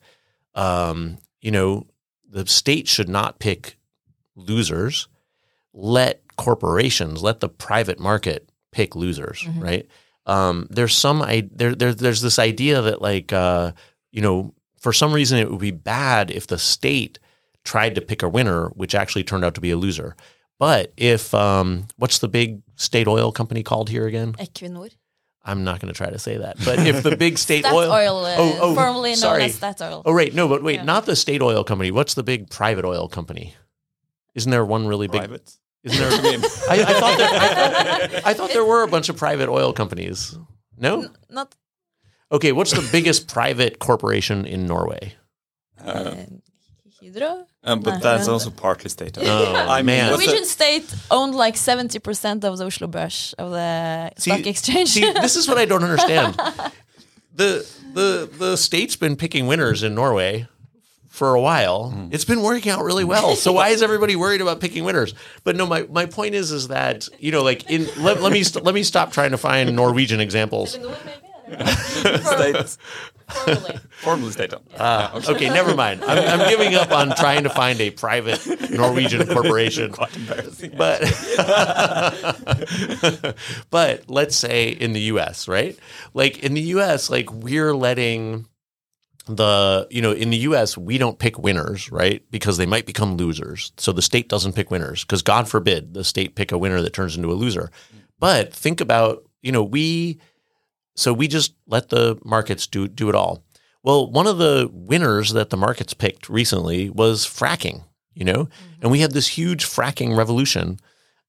[0.55, 1.87] um, you know,
[2.29, 3.77] the state should not pick
[4.35, 5.07] losers.
[5.73, 9.87] Let corporations, let the private market pick losers, right?
[10.25, 13.71] Um, there's some I there, there there's this idea that like uh,
[14.11, 17.19] you know, for some reason it would be bad if the state
[17.63, 20.15] tried to pick a winner, which actually turned out to be a loser.
[20.59, 24.33] But if um, what's the big state oil company called here again?
[24.33, 24.91] Equinor.
[25.45, 26.57] I'm not going to try to say that.
[26.63, 29.43] But if the big state Statoil, oil, uh, formerly known sorry.
[29.43, 30.03] as Statoil.
[30.05, 30.33] Oh, right.
[30.33, 30.83] No, but wait, Yeah.
[30.83, 31.91] not the state oil company.
[31.91, 33.53] What's the big private oil company?
[34.35, 35.21] Isn't there one really big?
[35.21, 35.51] Private.
[35.83, 36.09] Isn't there?
[36.69, 39.73] I, I thought there, I, thought, I thought there were a bunch of private oil
[39.73, 40.37] companies.
[40.77, 41.09] No.
[41.29, 41.55] Not
[42.31, 42.51] Okay.
[42.51, 45.13] What's the biggest private corporation in Norway?
[45.83, 46.15] uh,
[47.01, 47.45] Hydro.
[47.63, 47.99] Um, but No.
[47.99, 49.17] that's also partly state.
[49.19, 50.11] Oh, I mean, man.
[50.11, 54.89] the- Norwegian state owned like seventy percent of the Oslo Børs of the stock exchange.
[54.89, 56.39] See, this is what I don't understand.
[57.35, 60.47] The the the state's been picking winners in Norway
[61.13, 61.91] for a while.
[61.91, 62.07] Hmm.
[62.09, 63.35] It's been working out really well.
[63.35, 65.13] So why is everybody worried about picking winners?
[65.43, 68.41] But no, my, my point is is that you know, like in let, let me
[68.43, 70.71] st- let me stop trying to find Norwegian examples.
[71.53, 72.77] State,
[73.27, 73.79] Formerly.
[74.01, 74.53] formally state.
[74.77, 76.03] Uh, okay, never mind.
[76.03, 79.91] I'm, I'm giving up on trying to find a private Norwegian corporation.
[79.91, 80.71] Quite embarrassing.
[80.75, 81.01] but
[83.69, 85.77] but let's say in the US, right?
[86.15, 88.47] Like in the US, like we're letting
[89.25, 92.23] the you know in the US we don't pick winners, right?
[92.29, 93.71] Because they might become losers.
[93.77, 96.93] So the state doesn't pick winners because God forbid the state pick a winner that
[96.93, 97.71] turns into a loser.
[98.19, 100.19] But think about, you know, we
[100.95, 103.43] so we just let the markets do do it all.
[103.81, 107.83] Well, one of the winners that the markets picked recently was fracking,
[108.13, 108.47] you know,
[108.81, 110.79] and we had this huge fracking revolution,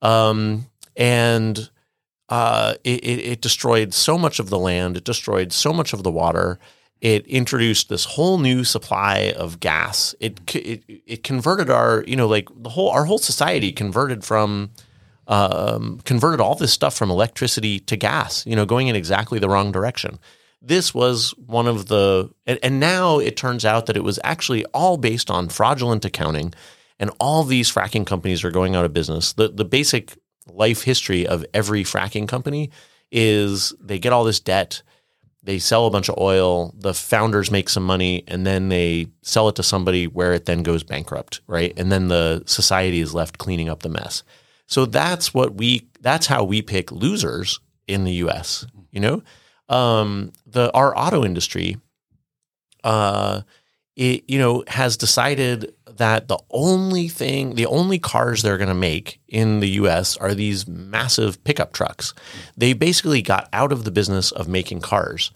[0.03, 1.69] um, and
[2.29, 6.05] uh, it, it, it destroyed so much of the land, it destroyed so much of
[6.05, 6.59] the water,
[7.05, 10.15] It introduced this whole new supply of gas.
[10.21, 14.71] It it it converted our you know like the whole our whole society converted from
[15.27, 18.47] um, converted all this stuff from electricity to gas.
[18.47, 20.19] You know, going in exactly the wrong direction.
[20.63, 24.65] This was one of the and, and now it turns out that it was actually
[24.73, 26.55] all based on fraudulent accounting,
[26.99, 29.35] and all these fracking companies are going out of business.
[29.35, 32.71] The the basic life history of every fracking company
[33.13, 34.83] is they get all this debt
[35.45, 39.49] they sell a bunch of oil, the founders make some money, and then they sell
[39.49, 41.73] it to somebody where it then goes bankrupt, right?
[41.77, 44.23] And then the society is left cleaning up the mess.
[44.67, 49.23] So that's what we that's how we pick losers in the US, you know?
[49.69, 51.77] Um, the our auto industry
[52.83, 53.41] uh
[53.97, 58.75] it you know has decided that the only thing the only cars they're going to
[58.75, 62.15] make in the US are these massive pickup trucks.
[62.57, 65.31] They basically got out of the business of making cars.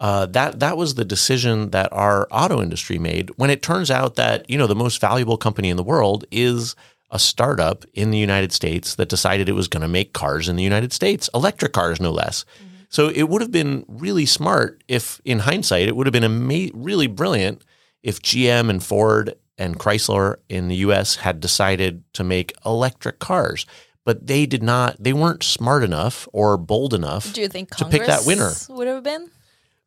[0.00, 4.14] Uh, that that was the decision that our auto industry made when it turns out
[4.14, 6.76] that you know the most valuable company in the world is
[7.10, 10.56] a startup in the United States that decided it was going to make cars in
[10.56, 12.44] the United States, electric cars no less.
[12.90, 16.70] So it would have been really smart if, in hindsight, it would have been ama-
[16.74, 17.62] really brilliant
[18.02, 23.66] if GM and Ford and Chrysler in the US had decided to make electric cars.
[24.04, 27.84] But they did not, they weren't smart enough or bold enough Do you think to
[27.84, 28.52] Congress pick that winner.
[28.70, 29.30] would have been?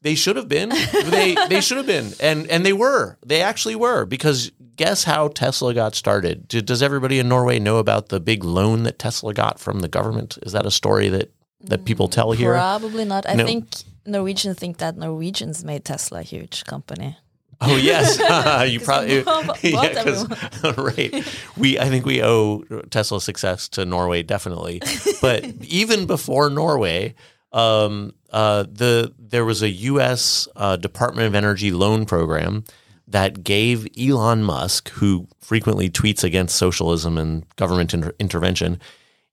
[0.03, 0.69] They should have been.
[0.69, 2.11] they they should have been.
[2.19, 3.17] And and they were.
[3.25, 6.47] They actually were because guess how Tesla got started?
[6.47, 10.37] Does everybody in Norway know about the big loan that Tesla got from the government?
[10.43, 12.53] Is that a story that that people tell here?
[12.53, 13.29] Probably not.
[13.29, 13.45] I No.
[13.45, 13.67] think
[14.05, 17.15] Norwegians think that Norwegians made Tesla a huge company.
[17.63, 18.17] Oh yes,
[18.71, 21.37] you probably yeah, right.
[21.55, 24.81] We I think we owe Tesla's success to Norway definitely,
[25.21, 27.13] but even before Norway,
[27.53, 30.47] um, uh, the there was a U.S.
[30.55, 32.63] Uh, Department of Energy loan program
[33.07, 38.79] that gave Elon Musk, who frequently tweets against socialism and government inter- intervention.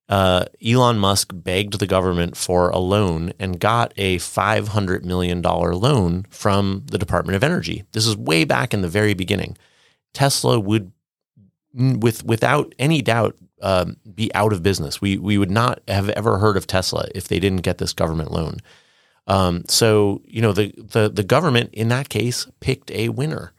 [0.08, 6.24] Uh, Elon Musk begged the government for a loan and got a $500 million loan
[6.30, 7.84] from the Department of Energy.
[7.92, 9.58] This is way back in the very beginning.
[10.14, 10.92] Tesla would,
[11.74, 15.00] with without any doubt, um, be out of business.
[15.00, 18.32] We we would not have ever heard of Tesla if they didn't get this government
[18.32, 18.58] loan.
[19.26, 23.52] Um, so you know the the the government in that case picked a winner,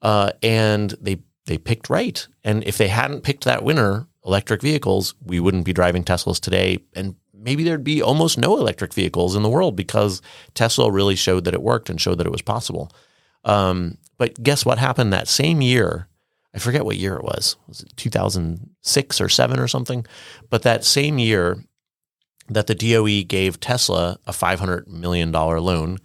[0.00, 2.26] uh, and they they picked right.
[2.42, 6.78] And if they hadn't picked that winner, electric vehicles, we wouldn't be driving Teslas today,
[6.94, 10.22] and maybe there'd be almost no electric vehicles in the world because
[10.54, 12.92] Tesla really showed that it worked and showed that it was possible.
[13.44, 16.06] Um, but guess what happened that same year?
[16.54, 17.56] I forget what year it was.
[17.66, 20.06] Was it 2006 or 7 or something?
[20.48, 21.64] But that same year
[22.48, 25.98] that the DOE gave Tesla a $500 million loan,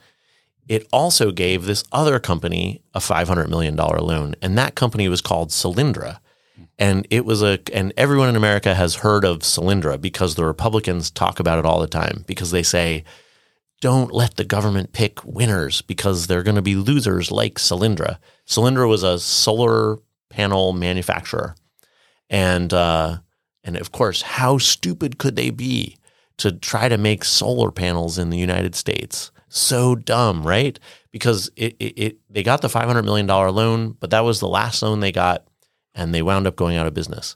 [0.68, 4.36] it also gave this other company a $500 million loan.
[4.42, 6.20] And that company was called Solyndra.
[6.78, 11.10] And it was a, and everyone in America has heard of Solyndra because the Republicans
[11.10, 13.06] talk about it all the time because they say,
[13.82, 18.18] don't let the government pick winners because they're going to be losers like Solyndra.
[18.48, 21.56] Solyndra was a solar panel manufacturer.
[22.30, 23.20] And, uh,
[23.64, 25.98] and of course, how stupid could they be
[26.38, 29.32] to try to make solar panels in the United States?
[29.48, 30.78] So dumb, right?
[31.12, 34.82] Because it, it, it they got the $500 million loan, but that was the last
[34.82, 35.48] loan they got,
[35.96, 37.36] and they wound up going out of business.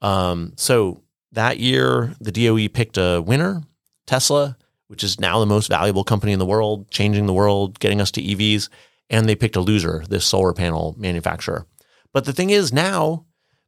[0.00, 3.62] Um, so that year, the DOE picked a winner,
[4.06, 4.56] Tesla,
[4.88, 8.10] which is now the most valuable company in the world, changing the world, getting us
[8.12, 8.68] to EVs.
[9.08, 11.66] And they picked a loser, this solar panel manufacturer.
[12.12, 13.26] But the thing is now,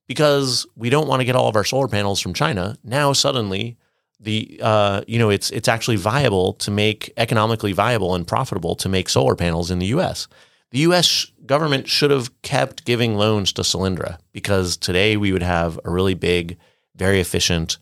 [0.09, 3.77] because we don't want to get all of our solar panels from China, now suddenly
[4.23, 8.89] the uh, you know it's it's actually viable to make economically viable and profitable to
[8.89, 10.29] make solar panels in the U.S.
[10.73, 11.27] The U.S.
[11.45, 16.15] government should have kept giving loans to Solyndra because today we would have a really
[16.15, 16.57] big,
[16.97, 17.77] very efficient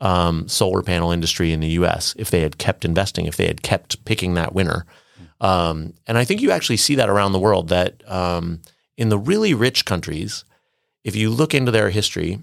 [0.00, 2.14] um, solar panel industry in the U.S.
[2.18, 4.86] if they had kept investing, if they had kept picking that winner.
[5.42, 7.68] Um, and I think you actually see that around the world.
[7.68, 8.62] That um,
[8.96, 10.44] in the really rich countries,
[11.04, 12.40] if you look into their history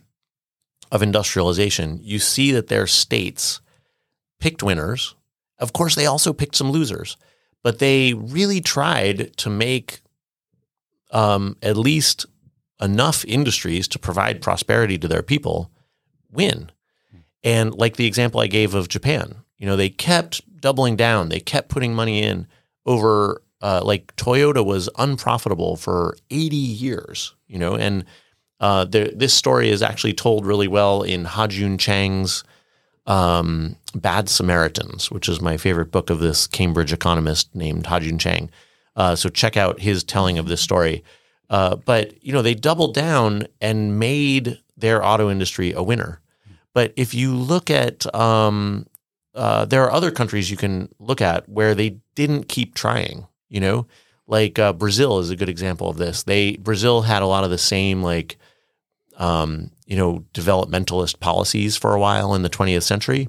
[0.92, 3.62] of industrialization, you see that their states
[4.40, 5.16] picked winners.
[5.58, 7.18] Of course, they also picked some losers,
[7.68, 10.00] but they really tried to make
[11.12, 12.26] um, at least
[12.80, 15.70] enough industries to provide prosperity to their people
[16.32, 16.72] win.
[17.44, 21.42] And like the example I gave of Japan, you know, they kept doubling down, they
[21.42, 22.48] kept putting money in
[22.86, 28.06] over, uh, like Toyota was unprofitable for 80 years, you know, and
[28.62, 32.46] uh, there, this story is actually told really well in Ha-Joon Chang's
[33.08, 38.50] um, Bad Samaritans, which is my favorite book of this Cambridge economist named Ha-Joon Chang.
[38.96, 41.04] Uh, so check out his telling of this story.
[41.50, 46.20] Uh, but you know, they doubled down and made their auto industry a winner.
[46.74, 48.86] But if you look at, um,
[49.34, 53.26] uh, there are other countries you can look at where they didn't keep trying.
[53.50, 53.88] You know,
[54.28, 56.24] like uh, Brazil is a good example of this.
[56.24, 58.38] They Brazil had a lot of the same like,
[59.18, 63.28] um, you know, developmentalist policies for a while in the 20th century,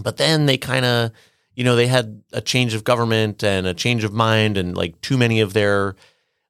[0.00, 1.10] but then they kind of,
[1.54, 5.00] you know, they had a change of government and a change of mind, and like
[5.00, 5.94] too many of their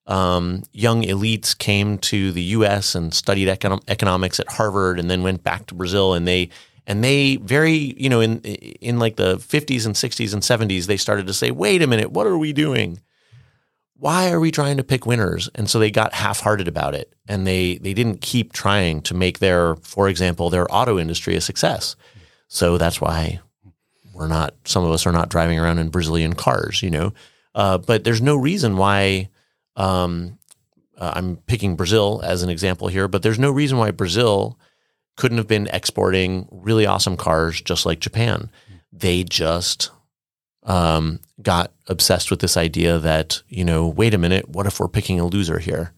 [0.07, 2.95] um, young elites came to the U.S.
[2.95, 6.51] and studied econ- economics at Harvard, and then went back to Brazil, and they
[6.87, 10.97] and they very you know in in like the 50s and 60s and 70s they
[10.97, 13.01] started to say, wait a minute, what are we doing?
[14.05, 15.49] Why are we trying to pick winners?
[15.55, 19.39] And so they got half-hearted about it, and they they didn't keep trying to make
[19.39, 21.97] their, for example, their auto industry a success.
[22.47, 23.41] So that's why
[24.13, 24.57] we're not.
[24.67, 27.15] Some of us are not driving around in Brazilian cars, you know.
[27.55, 29.31] Uh, but there's no reason why
[29.75, 30.39] um,
[30.99, 34.59] uh, I'm picking Brazil as an example here, but there's no reason why Brazil
[35.17, 38.51] couldn't have been exporting really awesome cars just like Japan.
[38.93, 39.91] They just
[40.65, 44.89] um, got obsessed with this idea that, you know, wait a minute, what if we're
[44.89, 45.93] picking a loser here?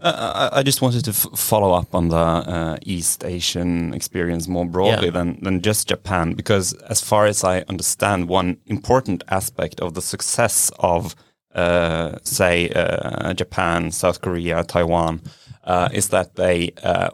[0.00, 5.06] Uh, I just wanted to follow up on the uh, East Asian experience more broadly
[5.06, 5.10] Yeah.
[5.12, 10.02] than, than just Japan, because as far as I understand, one important aspect of the
[10.02, 11.16] success of,
[11.54, 15.22] uh, say, uh, Japan, South Korea, Taiwan,
[15.64, 17.08] uh, is that they uh,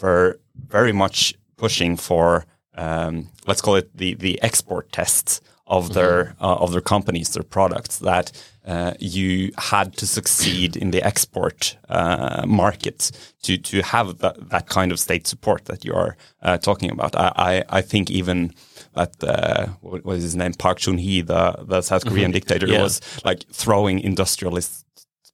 [0.00, 0.38] were
[0.68, 2.44] very much pushing for,
[2.74, 7.42] um, let's call it the, the export tests of their uh, of their companies, their
[7.44, 7.98] products.
[7.98, 8.32] That
[8.66, 13.10] uh, you had to succeed in the export uh, market
[13.42, 17.16] to to have that, that kind of state support that you are uh, talking about.
[17.16, 18.52] I, I, I think even
[18.94, 22.82] that uh, what was his name Park Chung Hee, the the South Korean dictator, Yeah.
[22.82, 24.84] was like throwing industrialists.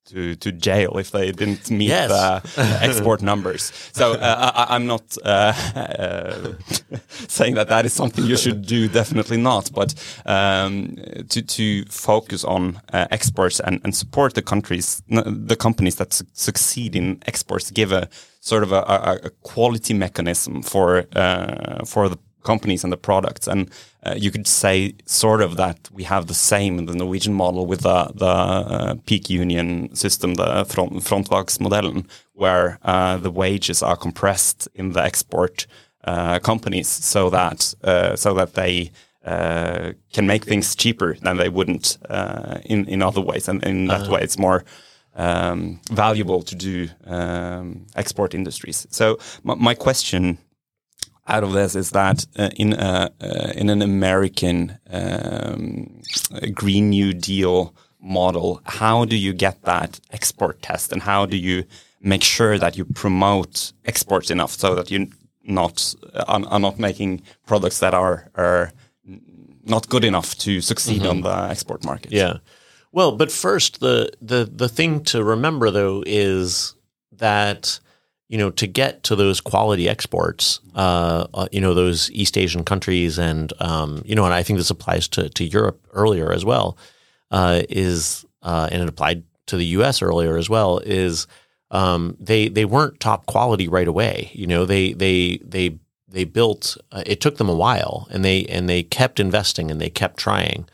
[0.08, 2.08] To, to jail if they didn't meet Yes.
[2.54, 3.72] the export numbers.
[3.92, 5.28] So uh, I, I'm not uh,
[5.76, 6.52] uh,
[7.28, 8.88] saying that that is something you should do.
[8.88, 9.70] Definitely not.
[9.74, 9.94] But
[10.24, 10.96] um,
[11.28, 16.26] to to focus on uh, exports and, and support the countries, the companies that su-
[16.32, 18.08] succeed in exports, give a
[18.40, 23.46] sort of a, a, a quality mechanism for uh, for the companies and the products.
[23.46, 23.70] And
[24.04, 27.66] uh, you could say sort of that we have the same in the Norwegian model
[27.66, 33.96] with the, the uh, peak union system, the front, frontfagsmodellen, where uh, the wages are
[33.96, 35.66] compressed in the export
[36.04, 38.90] uh, companies so that uh, so that they
[39.24, 43.88] uh, can make things cheaper than they wouldn't uh, in in other ways, and in
[43.88, 44.64] that way, it's more
[45.16, 48.86] um, valuable to do um, export industries.
[48.90, 50.38] So my, my question
[51.28, 56.00] out of this is that uh, in a, uh, in an American um,
[56.52, 61.64] Green New Deal model, how do you get that export test, and how do you
[62.00, 65.08] make sure that you promote exports enough so that you
[65.44, 65.94] not
[66.26, 68.72] are, are not making products that are are
[69.64, 72.12] not good enough to succeed on the export market?
[72.12, 72.38] Yeah.
[72.92, 76.74] Well, but first, the the the thing to remember though is
[77.12, 77.80] that
[78.28, 82.64] you know to get to those quality exports, uh, uh, you know those East Asian
[82.64, 86.44] countries, and um, you know, and I think this applies to to Europe earlier as
[86.44, 86.76] well,
[87.30, 90.02] uh, is uh, and it applied to the U.S.
[90.02, 90.78] earlier as well.
[90.78, 91.26] Is
[91.70, 94.30] um, they they weren't top quality right away.
[94.34, 96.76] You know, they they they they built.
[96.92, 100.18] Uh, it took them a while, and they and they kept investing and they kept
[100.18, 100.68] trying.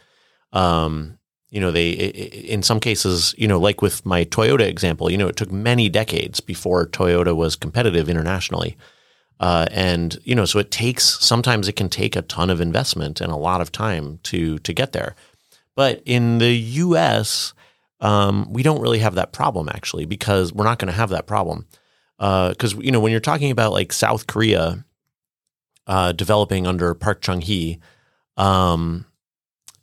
[0.53, 1.19] Um,
[1.55, 5.29] you know, they in some cases, you know, like with my Toyota example, you know,
[5.29, 8.77] it took many decades before Toyota was competitive internationally.
[9.39, 13.21] Uh, and you know, so it takes sometimes it can take a ton of investment
[13.21, 15.15] and a lot of time to to get there.
[15.77, 17.55] But in the U.S.,
[18.01, 21.29] um, we don't really have that problem actually because we're not going to have that
[21.29, 21.69] problem
[22.19, 24.85] because you know when you're talking about like South Korea
[25.87, 27.79] uh, developing under Park Chung Hee,
[28.37, 29.07] um,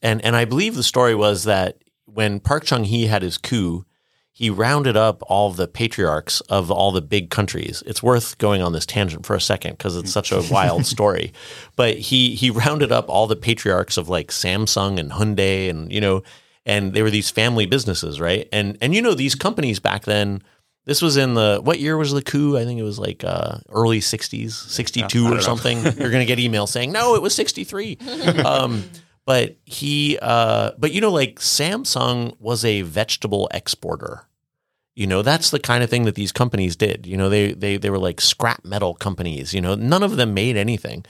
[0.02, 3.86] and and I believe the story was that when Park Chung Hee had his coup,
[4.34, 7.84] he rounded up all the patriarchs of all the big countries.
[7.86, 11.34] It's worth going on this tangent for a second because it's such a wild story.
[11.76, 16.02] But he he rounded up all the patriarchs of like Samsung and Hyundai and you
[16.02, 16.24] know,
[16.66, 18.48] and they were these family businesses, right?
[18.52, 20.42] And and you know these companies back then.
[20.86, 22.58] This was in the what year was the coup?
[22.58, 25.78] I think it was like uh, early '60s, '62 or something.
[25.84, 27.98] You're gonna get email saying no, it was '63.
[28.44, 28.84] um,
[29.26, 34.28] but he, uh, but you know, like Samsung was a vegetable exporter.
[34.96, 37.06] You know, that's the kind of thing that these companies did.
[37.06, 39.54] You know, they they they were like scrap metal companies.
[39.54, 41.06] You know, none of them made anything.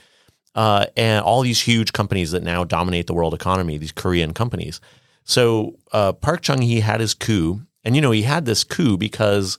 [0.54, 4.80] Uh, and all these huge companies that now dominate the world economy, these Korean companies.
[5.24, 8.98] So uh, Park Chung Hee had his coup, and you know he had this coup
[8.98, 9.58] because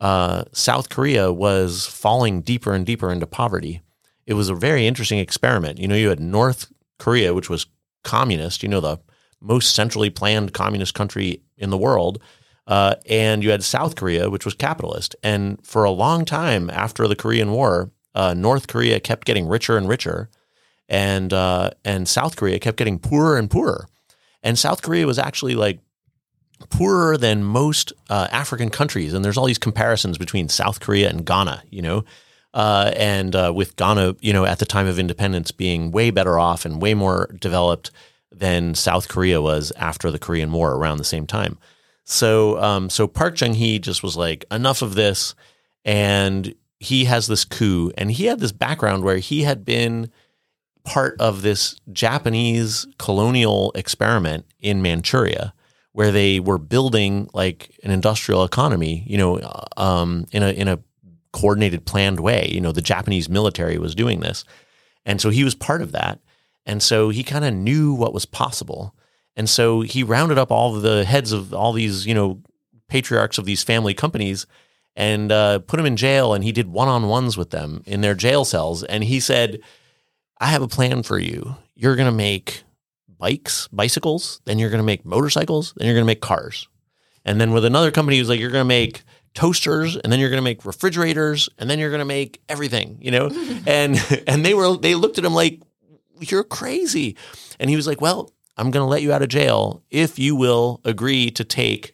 [0.00, 3.82] uh, South Korea was falling deeper and deeper into poverty.
[4.26, 5.78] It was a very interesting experiment.
[5.78, 7.66] You know, you had North Korea, which was
[8.04, 8.62] communist.
[8.62, 8.98] You know, the
[9.40, 12.22] most centrally planned communist country in the world.
[12.66, 15.14] Uh, and you had South Korea, which was capitalist.
[15.22, 19.76] And for a long time after the Korean War, uh, North Korea kept getting richer
[19.76, 20.30] and richer,
[20.88, 23.88] and uh, and South Korea kept getting poorer and poorer.
[24.42, 25.80] And South Korea was actually like
[26.70, 29.12] poorer than most uh, African countries.
[29.12, 32.04] And there's all these comparisons between South Korea and Ghana, you know.
[32.54, 36.38] Uh, and uh, with Ghana, you know, at the time of independence being way better
[36.38, 37.90] off and way more developed
[38.30, 41.58] than South Korea was after the Korean War around the same time.
[42.04, 45.34] So, um, so Park Chung Hee just was like, enough of this,
[45.84, 50.10] and he has this coup, and he had this background where he had been
[50.84, 55.54] part of this Japanese colonial experiment in Manchuria,
[55.92, 59.40] where they were building like an industrial economy, you know,
[59.76, 60.78] um, in a in a
[61.34, 62.48] coordinated, planned way.
[62.50, 64.44] You know, the Japanese military was doing this,
[65.04, 66.20] and so he was part of that,
[66.64, 68.94] and so he kind of knew what was possible.
[69.36, 72.40] And so he rounded up all the heads of all these, you know,
[72.88, 74.46] patriarchs of these family companies
[74.94, 76.34] and uh, put them in jail.
[76.34, 78.84] And he did one on ones with them in their jail cells.
[78.84, 79.60] And he said,
[80.38, 81.56] I have a plan for you.
[81.74, 82.62] You're going to make
[83.18, 86.68] bikes, bicycles, then you're going to make motorcycles, then you're going to make cars.
[87.24, 89.02] And then with another company, he was like, You're going to make
[89.34, 92.98] toasters and then you're going to make refrigerators and then you're going to make everything
[93.00, 93.28] you know
[93.66, 95.60] and and they were they looked at him like
[96.20, 97.16] you're crazy
[97.58, 100.36] and he was like well I'm going to let you out of jail if you
[100.36, 101.92] will agree to take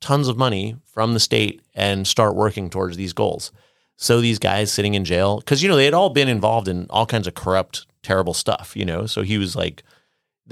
[0.00, 3.52] tons of money from the state and start working towards these goals.
[3.96, 6.86] So these guys sitting in jail, because, you know, they had all been involved in
[6.90, 9.06] all kinds of corrupt, terrible stuff, you know?
[9.06, 9.84] So he was like,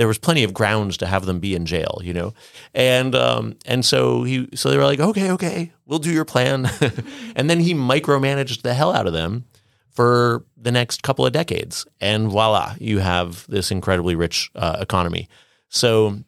[0.01, 2.33] there was plenty of grounds to have them be in jail, you know,
[2.73, 6.71] and um, and so he so they were like, okay, okay, we'll do your plan,
[7.37, 9.45] and then he micromanaged the hell out of them
[9.91, 15.29] for the next couple of decades, and voila, you have this incredibly rich uh, economy.
[15.69, 16.21] So,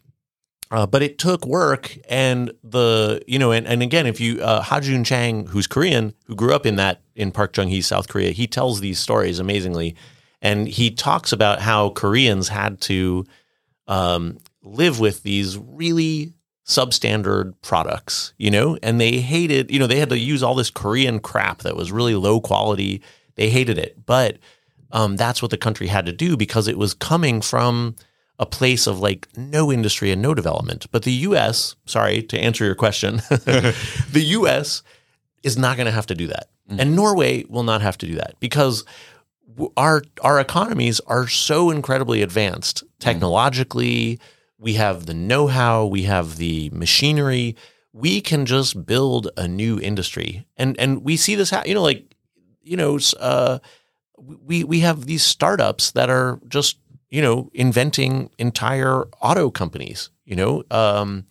[0.71, 4.61] uh, but it took work and the, you know, and, and again, if you, uh,
[4.61, 8.33] Ha-Joon Chang, who's Korean, who grew up in that, in Park Chung Hee, South Korea,
[8.33, 9.97] he tells these stories amazingly.
[10.43, 13.25] And he talks about how Koreans had to
[13.89, 16.33] um, live with these really
[16.67, 20.71] substandard products, you know, and they hated, you know, they had to use all this
[20.71, 23.03] Korean crap that was really low quality.
[23.35, 24.07] They hated it.
[24.07, 24.39] But
[24.93, 27.97] um, that's what the country had to do because it was coming from,
[28.43, 30.87] a place of like no industry and no development.
[30.91, 34.83] But the US, sorry to answer your question, the US
[35.45, 36.49] is not going to have to do that.
[36.69, 36.81] Mm-hmm.
[36.81, 38.85] And Norway will not have to do that because
[39.77, 44.19] our our economies are so incredibly advanced technologically.
[44.59, 47.57] We have the know-how, we have the machinery.
[47.93, 50.47] We can just build a new industry.
[50.57, 52.15] And and we see this ha- you know like
[52.63, 53.59] you know uh,
[54.17, 56.79] we we have these startups that are just
[57.13, 61.27] you know, inventing entire auto companies, you know, um,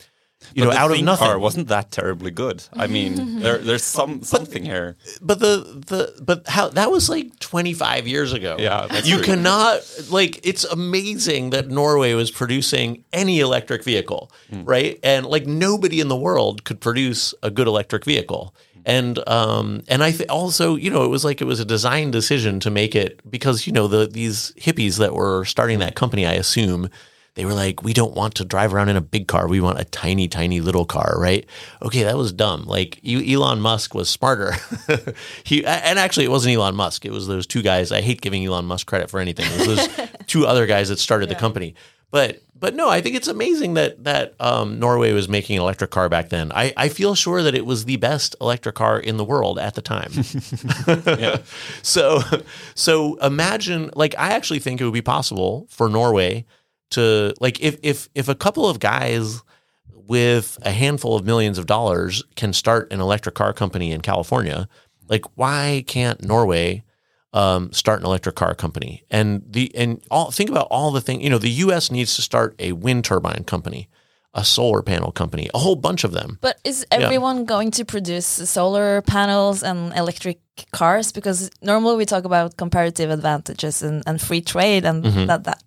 [0.54, 1.28] you but know, out of nothing.
[1.28, 2.64] Car wasn't that terribly good.
[2.74, 4.96] I mean, there, there's some something but, here.
[5.22, 8.58] But the the but how that was like 25 years ago.
[8.60, 9.24] Yeah, you true.
[9.24, 10.46] cannot like.
[10.46, 14.64] It's amazing that Norway was producing any electric vehicle, mm.
[14.68, 15.00] right?
[15.04, 18.54] And like nobody in the world could produce a good electric vehicle
[18.86, 22.12] and um and I th- also you know it was like it was a design
[22.12, 26.26] decision to make it because you know the these hippies that were starting that company
[26.26, 26.90] I assume
[27.36, 29.80] they were like we don't want to drive around in a big car we want
[29.80, 31.46] a tiny tiny little car right
[31.82, 34.54] okay that was dumb like Elon Musk was smarter
[35.44, 38.46] he and actually it wasn't Elon Musk it was those two guys I hate giving
[38.46, 41.36] Elon Musk credit for anything it was those two other guys that started yeah.
[41.36, 41.76] the company
[42.12, 45.90] but but no, I think it's amazing that that um, Norway was making an electric
[45.90, 46.52] car back then.
[46.52, 49.74] I, I feel sure that it was the best electric car in the world at
[49.74, 50.12] the time.
[51.20, 51.38] yeah.
[51.82, 52.22] So
[52.76, 56.46] so imagine like I actually think it would be possible for Norway
[56.92, 59.44] to like if if if a couple of guys
[59.94, 64.68] with a handful of millions of dollars can start an electric car company in California,
[65.08, 66.84] like why can't Norway
[67.34, 69.04] um, start an electric car company.
[69.10, 71.24] And the and all think about all the things.
[71.24, 71.92] You know, the U.S.
[71.92, 73.90] needs to start a wind turbine company,
[74.34, 76.38] a solar panel company, a whole bunch of them.
[76.42, 77.44] But is everyone yeah.
[77.44, 80.40] going to produce solar panels and electric
[80.72, 81.12] cars?
[81.12, 85.26] Because normally we talk about comparative advantages and, and free trade, and mm-hmm.
[85.26, 85.62] that that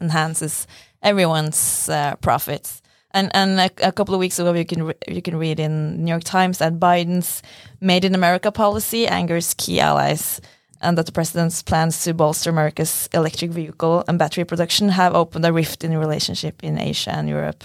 [0.00, 0.66] enhances
[1.02, 2.82] everyone's uh, profits.
[3.10, 6.04] And and a, a, couple of weeks ago, you can re- you can read in
[6.04, 7.42] New York Times that Biden's
[7.80, 10.40] Made in America policy angers key allies
[10.80, 15.44] and that the president's plans to bolster America's electric vehicle and battery production have opened
[15.44, 17.64] a rift in the relationship in Asia and Europe.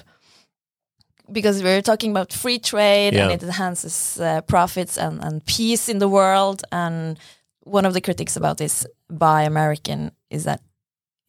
[1.31, 3.23] Because we're talking about free trade Yeah.
[3.23, 6.63] and it enhances uh, profits and, and peace in the world.
[6.71, 7.17] And
[7.63, 10.61] one of the critics about this Buy American is that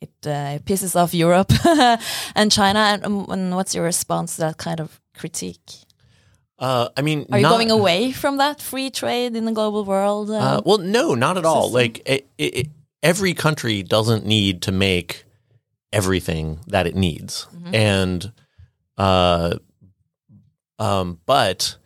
[0.00, 1.52] it uh, pisses off Europe
[2.34, 2.78] and China.
[2.78, 5.70] And, um, and what's your response to that kind of critique?
[6.58, 10.30] Uh, I mean, Are you going away from that free trade in the global world?
[10.30, 11.62] Uh, Uh, well, no, not at all.
[11.64, 11.74] system?
[11.82, 12.68] Like it, it,
[13.02, 15.24] every country doesn't need to make
[15.92, 17.74] everything that it needs, Mm-hmm.
[17.74, 18.32] and
[18.98, 19.56] uh,
[20.78, 21.76] um, but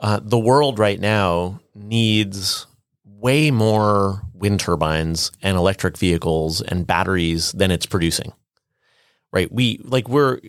[0.00, 2.66] uh, the world right now needs
[3.04, 8.32] way more wind turbines and electric vehicles and batteries than it's producing.
[9.32, 9.50] Right?
[9.50, 10.40] We like we're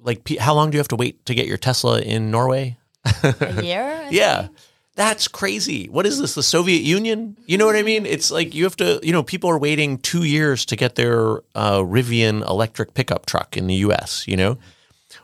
[0.00, 2.76] like how long do you have to wait to get your Tesla in Norway?
[3.22, 3.82] a year?
[4.06, 4.42] I Yeah.
[4.42, 4.56] think?
[4.96, 5.88] That's crazy.
[5.90, 6.34] What is this?
[6.34, 7.36] The Soviet Union?
[7.46, 8.06] You know what I mean?
[8.06, 11.38] It's like you have to, you know, people are waiting two years to get their
[11.54, 14.56] uh, Rivian electric pickup truck in the US, you know?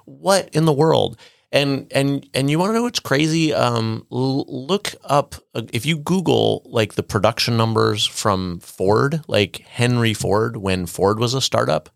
[0.05, 1.17] What in the world?
[1.53, 3.53] And and and you want to know what's crazy?
[3.53, 10.15] Um, look up uh, if you Google like the production numbers from Ford, like Henry
[10.15, 11.91] Ford when Ford was a startup.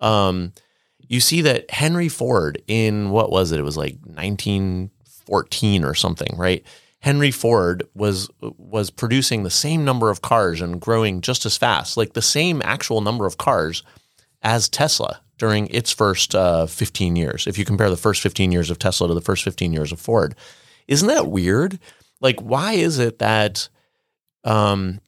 [0.00, 0.52] Um,
[1.00, 3.58] you see that Henry Ford in what was it?
[3.58, 6.64] It was like 1914 or something, right?
[7.00, 11.96] Henry Ford was was producing the same number of cars and growing just as fast,
[11.96, 13.82] like the same actual number of cars
[14.40, 17.46] as Tesla during its first uh, 15 years.
[17.46, 20.00] If you compare the first 15 years of Tesla to the first 15 years of
[20.00, 20.34] Ford,
[20.88, 21.78] isn't that weird?
[22.20, 23.68] Like, why is it that,
[24.44, 25.00] um,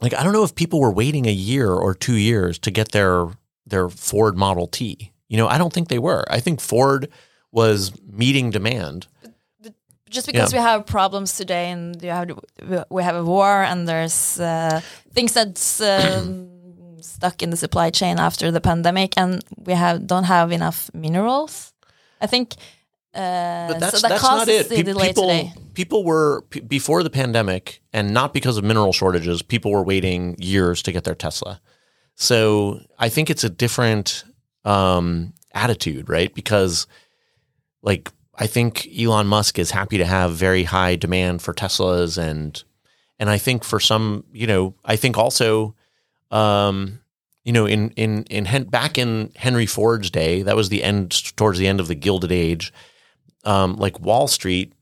[0.00, 2.92] like, I don't know if people were waiting a year or two years to get
[2.92, 3.26] their
[3.66, 5.12] their Ford Model T.
[5.28, 6.24] You know, I don't think they were.
[6.28, 7.08] I think Ford
[7.52, 9.06] was meeting demand.
[10.08, 10.58] just because Yeah.
[10.58, 12.28] we have problems today and you have
[12.90, 14.80] we have a war and there's uh,
[15.14, 15.54] things that
[16.16, 16.49] um,
[17.02, 21.72] stuck in the supply chain after the pandemic and we have don't have enough minerals
[22.20, 22.54] i think
[23.12, 24.68] uh, But that's so that that's not it.
[24.68, 28.92] the Pe- people today people were p- before the pandemic, and not because of mineral
[28.92, 29.42] shortages.
[29.42, 31.60] People were waiting years to get their Tesla.
[32.14, 34.22] So I think it's a different
[34.64, 36.32] um, attitude, right?
[36.34, 36.86] Because
[37.82, 42.62] like I think Elon Musk is happy to have very high demand for Teslas, and
[43.18, 45.74] and I think for some, you know, I think also.
[46.30, 47.00] Um,
[47.44, 51.10] you know, in in in Hen- back in Henry Ford's day, that was the end
[51.36, 52.72] towards the end of the Gilded Age
[53.44, 54.72] um, like Wall Street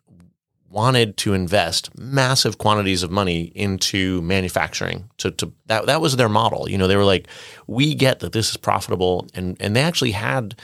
[0.71, 5.09] wanted to invest massive quantities of money into manufacturing.
[5.19, 6.69] To, to that that was their model.
[6.69, 7.29] You know, they were like,
[7.67, 10.59] we get that this is profitable, and and they actually had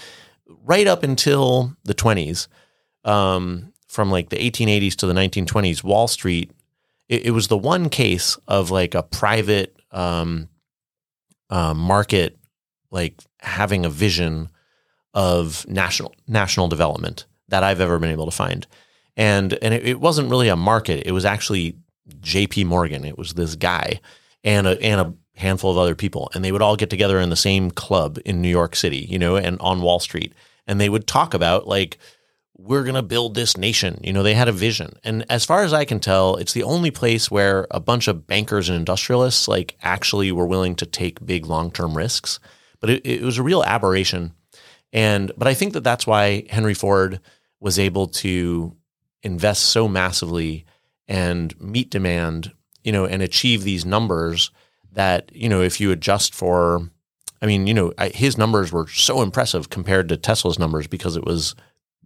[0.65, 2.49] right up until the twenties,
[3.05, 6.51] um, from like the 1880s to the 1920s, Wall Street.
[7.09, 10.49] It, it was the one case of like a private um,
[11.51, 12.39] uh, market,
[12.91, 14.49] like having a vision
[15.13, 18.67] of national national development that I've ever been able to find.
[19.17, 21.07] And and it, it wasn't really a market.
[21.07, 21.77] It was actually
[22.21, 22.65] J.P.
[22.65, 23.05] Morgan.
[23.05, 24.01] It was this guy
[24.43, 27.31] and a and a handful of other people, and they would all get together in
[27.31, 30.33] the same club in New York City, you know, and on Wall Street,
[30.67, 31.99] and they would talk about like
[32.57, 34.01] we're going to build this nation.
[34.03, 34.95] You know, they had a vision.
[35.03, 38.27] And as far as I can tell, it's the only place where a bunch of
[38.27, 42.39] bankers and industrialists like actually were willing to take big long-term risks.
[42.81, 44.35] But it, it was a real aberration.
[44.93, 47.21] And but I think that that's why Henry Ford
[47.59, 48.77] was able to
[49.23, 50.65] invest so massively
[51.09, 52.53] and meet demand,
[52.85, 54.51] you know, and achieve these numbers
[54.93, 56.89] that, you know, if you adjust for
[57.43, 61.25] I mean, you know, his numbers were so impressive compared to Tesla's numbers because it
[61.25, 61.55] was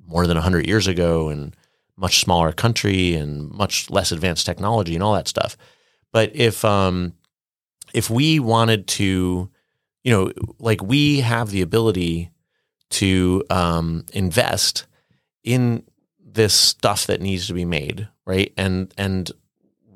[0.08, 1.54] more than 100 years ago and
[1.96, 5.56] much smaller country and much less advanced technology and all that stuff.
[6.12, 7.12] But if um
[7.94, 9.50] if we wanted to,
[10.04, 12.30] you know, like we have the ability
[12.90, 14.86] to um invest
[15.44, 15.84] in
[16.20, 18.52] this stuff that needs to be made, right?
[18.56, 19.30] And and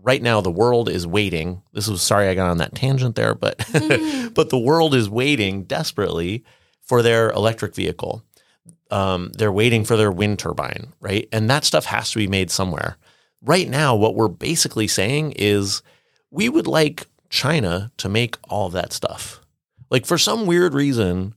[0.02, 1.62] right now the world is waiting.
[1.72, 3.58] This was sorry I got on that tangent there, but
[4.34, 6.44] but the world is waiting desperately
[6.82, 8.22] for their electric vehicle.
[8.92, 11.26] Um, they're waiting for their wind turbine, right?
[11.32, 12.98] And that stuff has to be made somewhere.
[13.40, 15.82] Right now, what we're basically saying is
[16.30, 19.40] we would like China to make all that stuff.
[19.90, 21.34] Like for some weird reason,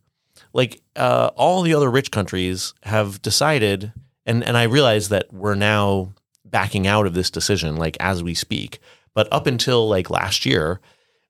[0.54, 3.94] like uh, all the other rich countries have decided,
[4.26, 8.34] and and I realize that we're now backing out of this decision, like as we
[8.34, 8.80] speak.
[9.14, 10.80] But up until like last year,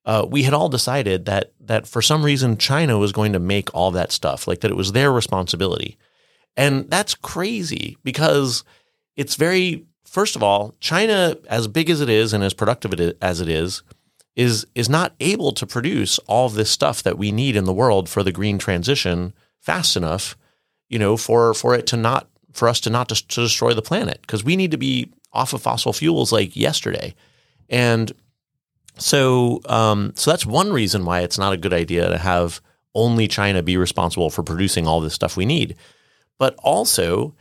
[0.05, 3.73] uh, we had all decided that that for some reason China was going to make
[3.73, 5.97] all that stuff, like that it was their responsibility,
[6.57, 8.63] and that's crazy because
[9.15, 13.41] it's very first of all, China, as big as it is and as productive as
[13.41, 13.83] it is,
[14.35, 18.09] is is not able to produce all this stuff that we need in the world
[18.09, 20.37] for the green transition fast enough,
[20.89, 23.81] you know, for for it to not for us to not just to destroy the
[23.81, 27.13] planet because we need to be off of fossil fuels like yesterday.
[27.69, 28.11] And
[28.97, 32.61] so, um, so that's one reason why it's not a good idea to have
[32.93, 35.75] only China be responsible for producing all this stuff we need.
[36.37, 37.35] But also,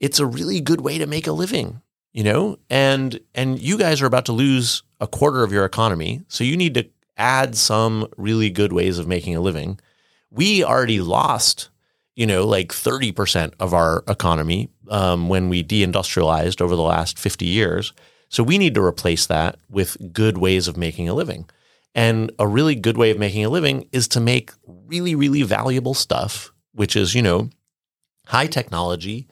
[0.00, 1.80] it's a really good way to make a living,
[2.12, 2.58] you know.
[2.68, 6.56] And and you guys are about to lose a quarter of your economy, so you
[6.56, 9.78] need to add some really good ways of making a living.
[10.30, 11.70] We already lost,
[12.16, 17.18] you know, like thirty percent of our economy um, when we deindustrialized over the last
[17.18, 17.92] fifty years.
[18.28, 21.48] So we need to replace that with good ways of making a living.
[21.94, 25.94] And a really good way of making a living is to make really, really valuable
[25.94, 27.50] stuff, which is, you know,
[28.30, 29.26] high technology,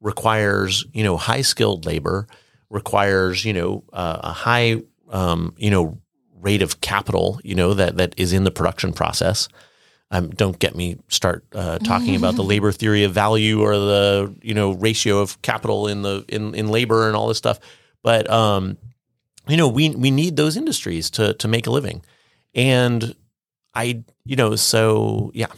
[0.00, 2.28] requires, you know, high skilled labor,
[2.70, 4.80] requires, you know, uh, a high,
[5.10, 5.98] um, you know,
[6.40, 9.48] rate of capital, you know, that, that is in the production process.
[10.12, 14.34] Um, don't get me start uh, talking about the labor theory of value or the
[14.42, 17.58] you know ratio of capital in the in, in labor and all this stuff.
[18.04, 18.76] But um,
[19.48, 22.04] you know, we we need those industries to to make a living,
[22.54, 23.16] and
[23.74, 25.48] I you know so yeah.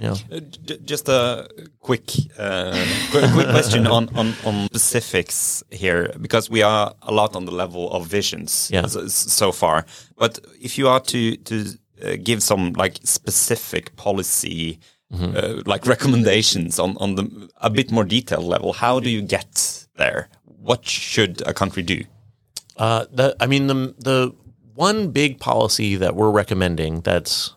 [0.00, 0.16] Know.
[0.32, 0.40] Uh,
[0.84, 1.48] Just a
[1.80, 2.72] quick, uh,
[3.10, 7.52] quick, quick question on, on, on specifics here, because we are a lot on the
[7.52, 8.86] level of visions Yeah.
[8.86, 9.86] so, so far.
[10.16, 11.54] But if you are to to
[12.02, 14.78] uh, give some like specific policy,
[15.12, 19.86] uh, like recommendations on on the a bit more detailed level, how do you get
[19.96, 20.28] there?
[20.44, 22.04] What should a country do?
[22.76, 24.32] Uh, the, I mean, the the
[24.74, 27.54] one big policy that we're recommending that's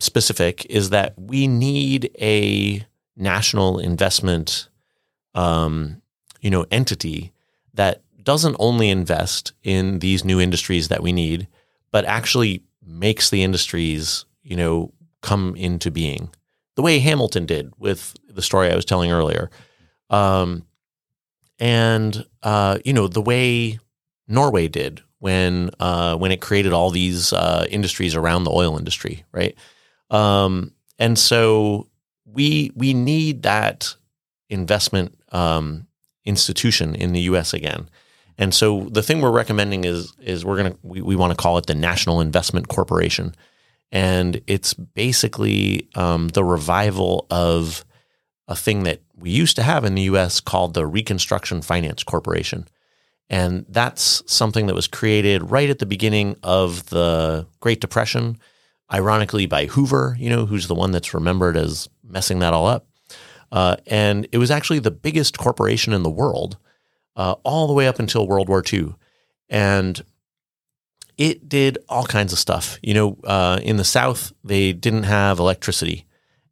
[0.00, 2.84] specific is that we need a
[3.16, 4.68] national investment,
[5.34, 6.02] um,
[6.40, 7.32] you know, entity
[7.74, 11.48] that doesn't only invest in these new industries that we need,
[11.92, 14.92] but actually makes the industries, you know,
[15.22, 16.30] come into being
[16.76, 19.50] the way Hamilton did with the story I was telling earlier.
[20.08, 20.64] Um,
[21.58, 23.78] and uh, you know the way
[24.26, 29.24] Norway did when uh, when it created all these uh, industries around the oil industry,
[29.32, 29.54] right?
[30.10, 31.88] Um, and so
[32.24, 33.94] we we need that
[34.48, 35.86] investment um,
[36.24, 37.54] institution in the U.S.
[37.54, 37.88] again.
[38.38, 41.58] And so the thing we're recommending is is we're gonna we, we want to call
[41.58, 43.34] it the National Investment Corporation,
[43.92, 47.84] and it's basically um, the revival of
[48.48, 50.40] a thing that we used to have in the U.S.
[50.40, 52.66] called the Reconstruction Finance Corporation.
[53.28, 58.38] And that's something that was created right at the beginning of the Great Depression,
[58.92, 62.86] ironically by Hoover, you know, who's the one that's remembered as messing that all up.
[63.52, 66.56] Uh, and it was actually the biggest corporation in the world
[67.16, 68.94] uh, all the way up until World War II.
[69.48, 70.02] And
[71.18, 72.78] it did all kinds of stuff.
[72.82, 76.06] You know, uh, in the South, they didn't have electricity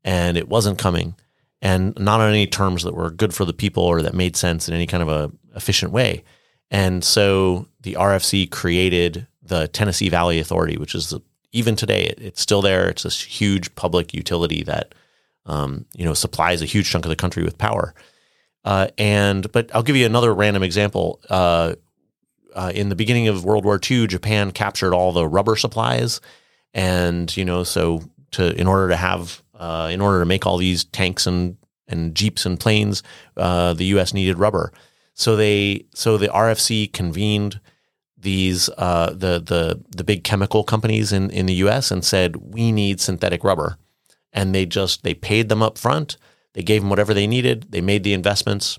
[0.05, 1.15] and it wasn't coming
[1.61, 4.69] and not on any terms that were good for the people or that made sense
[4.69, 6.25] in any kind of a efficient way.
[6.71, 11.21] And so the RFC created the Tennessee Valley Authority, which is the,
[11.53, 12.89] even today it, it's still there.
[12.89, 14.95] It's this huge public utility that
[15.47, 17.95] um, you know supplies a huge chunk of the country with power.
[18.65, 21.21] Uh, and but I'll give you another random example.
[21.29, 21.75] Uh,
[22.55, 26.21] uh, in the beginning of World War II, Japan captured all the rubber supplies,
[26.75, 30.59] and you know so to in order to have uh, in order to make all
[30.59, 33.03] these tanks and and jeeps and planes,
[33.37, 34.13] uh, the U.S.
[34.13, 34.73] needed rubber.
[35.15, 37.61] So they so the RFC convened
[38.21, 41.91] these uh, the the the big chemical companies in in the U.S.
[41.91, 43.79] and said we need synthetic rubber,
[44.33, 46.17] and they just they paid them up front.
[46.55, 47.67] They gave them whatever they needed.
[47.71, 48.79] They made the investments,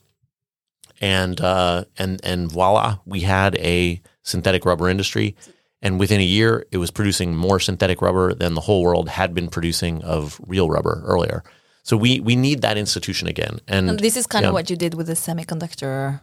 [1.00, 5.36] and uh, and and voila, we had a synthetic rubber industry.
[5.82, 9.34] And within a year, it was producing more synthetic rubber than the whole world had
[9.34, 11.42] been producing of real rubber earlier.
[11.84, 13.60] So we we need that institution again.
[13.68, 14.50] And, And this is kind yeah.
[14.50, 16.22] of what you did with the Semiconductor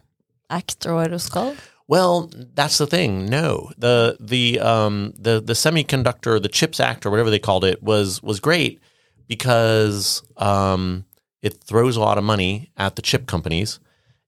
[0.49, 1.57] Act, or what it was called.
[1.87, 3.27] Well, that's the thing.
[3.27, 7.81] No, the the um the the semiconductor, the Chips Act, or whatever they called it,
[7.81, 8.81] was was great
[9.27, 11.05] because um
[11.41, 13.79] it throws a lot of money at the chip companies,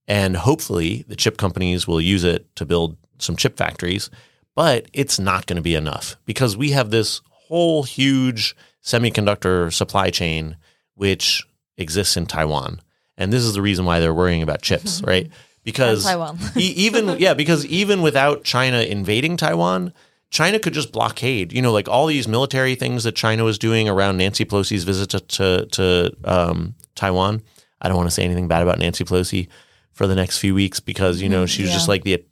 [0.07, 4.09] and hopefully the chip companies will use it to build some chip factories.
[4.55, 10.09] But it's not going to be enough because we have this whole huge semiconductor supply
[10.09, 10.57] chain
[10.95, 11.45] which
[11.77, 12.81] exists in Taiwan,
[13.17, 15.29] and this is the reason why they're worrying about chips, right?
[15.63, 16.39] Because Taiwan.
[16.55, 19.93] e- even yeah, because even without China invading Taiwan,
[20.29, 21.51] China could just blockade.
[21.51, 25.09] You know, like all these military things that China was doing around Nancy Pelosi's visit
[25.11, 27.41] to to, to um, Taiwan.
[27.81, 29.47] I don't want to say anything bad about Nancy Pelosi
[29.91, 32.23] for the next few weeks because you know she was just like the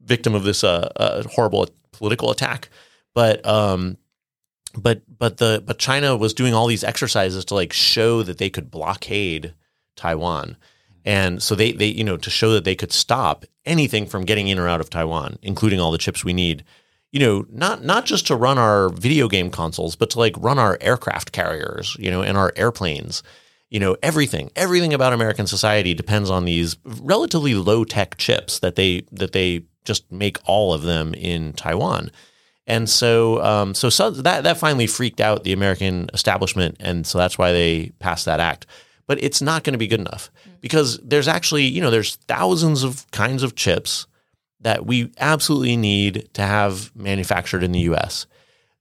[0.00, 2.68] victim of this uh, uh, horrible political attack.
[3.14, 3.96] But um,
[4.76, 8.50] but but the but China was doing all these exercises to like show that they
[8.50, 9.54] could blockade
[9.96, 10.56] Taiwan.
[11.04, 14.48] And so they, they, you know, to show that they could stop anything from getting
[14.48, 16.64] in or out of Taiwan, including all the chips we need,
[17.12, 20.58] you know, not not just to run our video game consoles, but to like run
[20.58, 23.22] our aircraft carriers, you know, and our airplanes.
[23.70, 28.76] You know, everything, everything about American society depends on these relatively low tech chips that
[28.76, 32.10] they that they just make all of them in Taiwan.
[32.66, 37.18] And so, um, so, so that that finally freaked out the American establishment, and so
[37.18, 38.66] that's why they passed that act.
[39.06, 40.56] But it's not going to be good enough mm-hmm.
[40.60, 44.06] because there's actually, you know, there's thousands of kinds of chips
[44.60, 48.26] that we absolutely need to have manufactured in the U.S.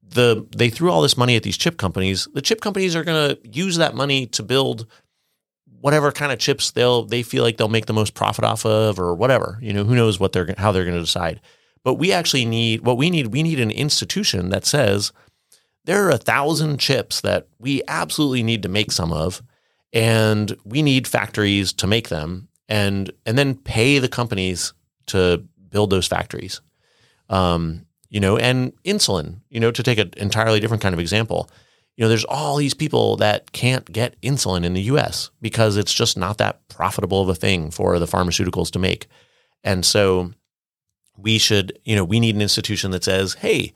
[0.02, 2.28] The they threw all this money at these chip companies.
[2.34, 4.88] The chip companies are going to use that money to build
[5.82, 8.98] whatever kind of chips they'll they feel like they'll make the most profit off of,
[8.98, 9.60] or whatever.
[9.62, 11.42] You know, who knows what they're how they're going to decide.
[11.84, 13.28] But we actually need what we need.
[13.28, 15.12] We need an institution that says
[15.84, 19.44] there are a thousand chips that we absolutely need to make some of,
[19.94, 24.74] and we need factories to make them, and and then pay the companies
[25.08, 26.62] to build those factories.
[27.30, 29.42] Um, you know, and insulin.
[29.50, 31.50] You know, to take an entirely different kind of example.
[31.96, 35.30] You know, there's all these people that can't get insulin in the U.S.
[35.42, 39.08] because it's just not that profitable of a thing for the pharmaceuticals to make,
[39.64, 40.34] and so
[41.18, 43.74] we should, you know, we need an institution that says, hey,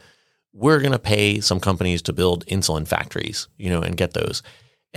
[0.53, 4.41] we're going to pay some companies to build insulin factories, you know, and get those.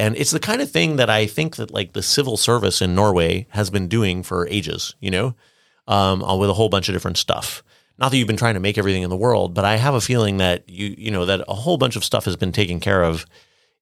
[0.00, 2.94] And it's the kind of thing that I think that like the civil service in
[2.94, 5.34] Norway has been doing for ages, you know,
[5.86, 7.62] um, with a whole bunch of different stuff.
[7.98, 10.00] Not that you've been trying to make everything in the world, but I have a
[10.00, 13.02] feeling that you, you know, that a whole bunch of stuff has been taken care
[13.04, 13.26] of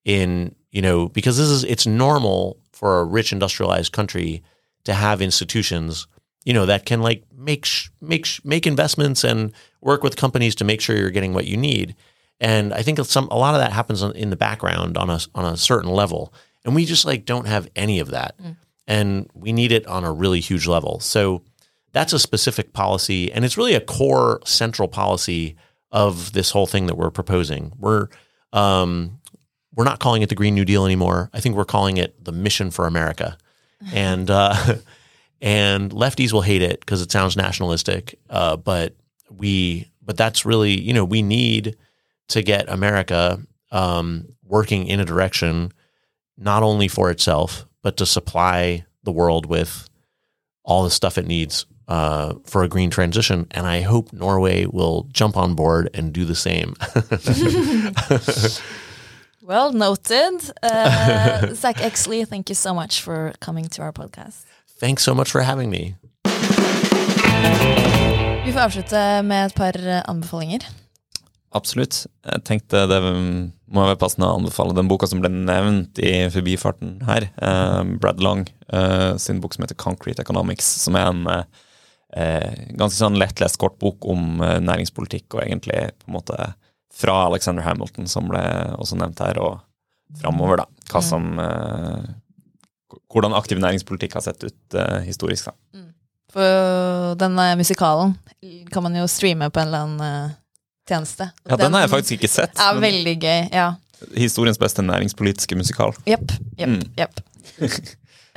[0.05, 4.43] in, you know, because this is, it's normal for a rich industrialized country
[4.87, 6.09] to have institutions
[6.49, 7.69] you know that can like make
[8.01, 9.53] make make investments and
[9.83, 11.95] work with companies to make sure you're getting what you need.
[12.41, 15.45] And I think some a lot of that happens in the background on a on
[15.53, 16.33] a certain level,
[16.65, 18.57] and we just like don't have any of that, mm.
[18.87, 21.01] and we need it on a really huge level.
[21.01, 21.43] So
[21.93, 25.57] that's a specific policy, and it's really a core central policy
[25.91, 27.73] of this whole thing that we're proposing.
[27.79, 28.09] We're
[28.53, 29.19] um,
[29.75, 31.31] we're not calling it the Green New Deal anymore.
[31.33, 33.37] I think we're calling it the Mission for America,
[33.93, 34.77] and uh,
[35.41, 38.19] and lefties will hate it because it sounds nationalistic.
[38.31, 38.95] Uh, but
[39.31, 41.77] we, but that's really, you know, we need
[42.29, 45.73] to get America um, working in a direction
[46.37, 49.89] not only for itself but to supply the world with
[50.65, 53.47] all the stuff it needs uh, for a green transition.
[53.51, 56.75] And I hope Norway will jump on board and do the same.
[59.43, 60.53] well noted.
[60.63, 64.45] Uh, Zach Exley, thank you so much for coming to our podcast.
[64.79, 65.97] Thanks so much for having me.
[68.45, 70.61] Vi får avslutte med et par eh, anbefalinger.
[71.57, 72.03] Absolutt.
[72.29, 76.99] Jeg tenkte det må være passende å anbefale den boka som ble nevnt i forbifarten
[77.09, 77.31] her.
[77.37, 82.99] Eh, Brad Long eh, sin bok som heter 'Concrete Economics', som er en eh, ganske
[82.99, 86.53] sånn lettlest kortbok om eh, næringspolitikk, og egentlig på en måte
[86.99, 88.43] fra Alexander Hamilton, som ble
[88.77, 89.61] også nevnt her, og
[90.21, 90.67] framover, da.
[90.93, 92.09] Hva som eh,
[93.13, 95.49] hvordan aktiv næringspolitikk har sett ut uh, historisk.
[95.49, 95.53] da.
[95.77, 95.89] Mm.
[96.33, 98.15] For denne musikalen
[98.73, 100.35] kan man jo streame på en eller annen
[100.89, 101.31] tjeneste.
[101.45, 102.59] Ja, den, den, har jeg faktisk ikke sett.
[102.63, 103.71] Er veldig gøy, ja.
[104.15, 105.97] Historiens beste næringspolitiske musikal.
[106.09, 106.37] Jepp.
[106.59, 106.77] Jepp.
[106.77, 106.85] Mm.
[106.99, 107.23] Jepp.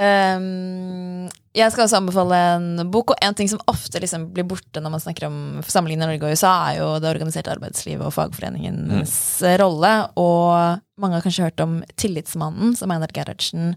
[0.02, 1.30] um,
[1.62, 4.96] jeg skal også anbefale en bok, og en ting som ofte liksom blir borte når
[4.96, 5.38] man snakker om
[5.68, 9.50] sammenligning Norge og USA, er jo det organiserte arbeidslivet og fagforeningens mm.
[9.62, 9.94] rolle.
[10.22, 13.76] Og mange har kanskje hørt om Tillitsmannen, som Einar Gerhardsen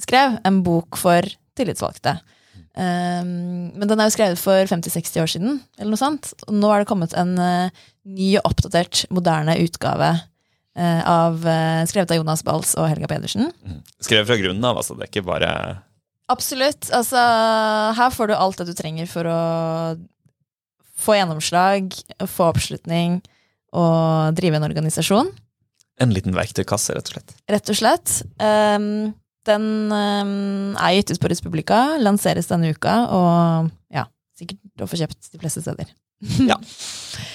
[0.00, 1.26] skrev, en bok for
[1.58, 2.16] tillitsvalgte.
[2.78, 6.32] Um, men den er jo skrevet for 50-60 år siden, eller noe sånt.
[6.46, 11.82] Og nå er det kommet en uh, ny og oppdatert, moderne utgave uh, av, uh,
[11.90, 13.50] skrevet av Jonas Bals og Helga Pedersen.
[13.66, 13.82] Mm.
[13.98, 14.96] Skrevet fra grunnen av, altså.
[14.96, 15.52] Det er ikke bare
[16.30, 16.92] Absolutt.
[16.94, 17.18] Altså,
[17.98, 19.40] her får du alt det du trenger for å
[21.00, 21.90] få gjennomslag,
[22.28, 23.18] få oppslutning
[23.74, 25.32] og drive en organisasjon.
[26.00, 27.34] En liten verktøykasse, rett og slett.
[27.50, 28.14] Rett og slett.
[28.38, 29.10] Um,
[29.48, 35.00] den um, er gitt ut på Respublika, lanseres denne uka, og ja, sikkert å få
[35.00, 35.94] kjøpt de fleste steder.
[36.50, 36.58] ja,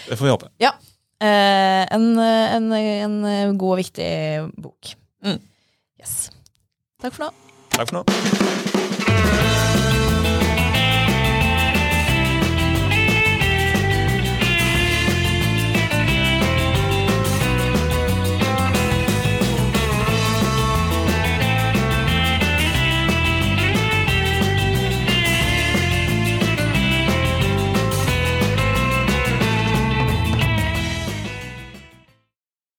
[0.09, 0.51] det får vi håpe.
[0.61, 0.75] Ja.
[1.15, 4.09] Uh, en, en, en, god og viktig
[4.61, 4.93] bok.
[5.25, 5.41] Mm.
[6.01, 6.29] Yes.
[7.01, 7.33] Takk for nå.
[7.75, 9.54] Takk for nå.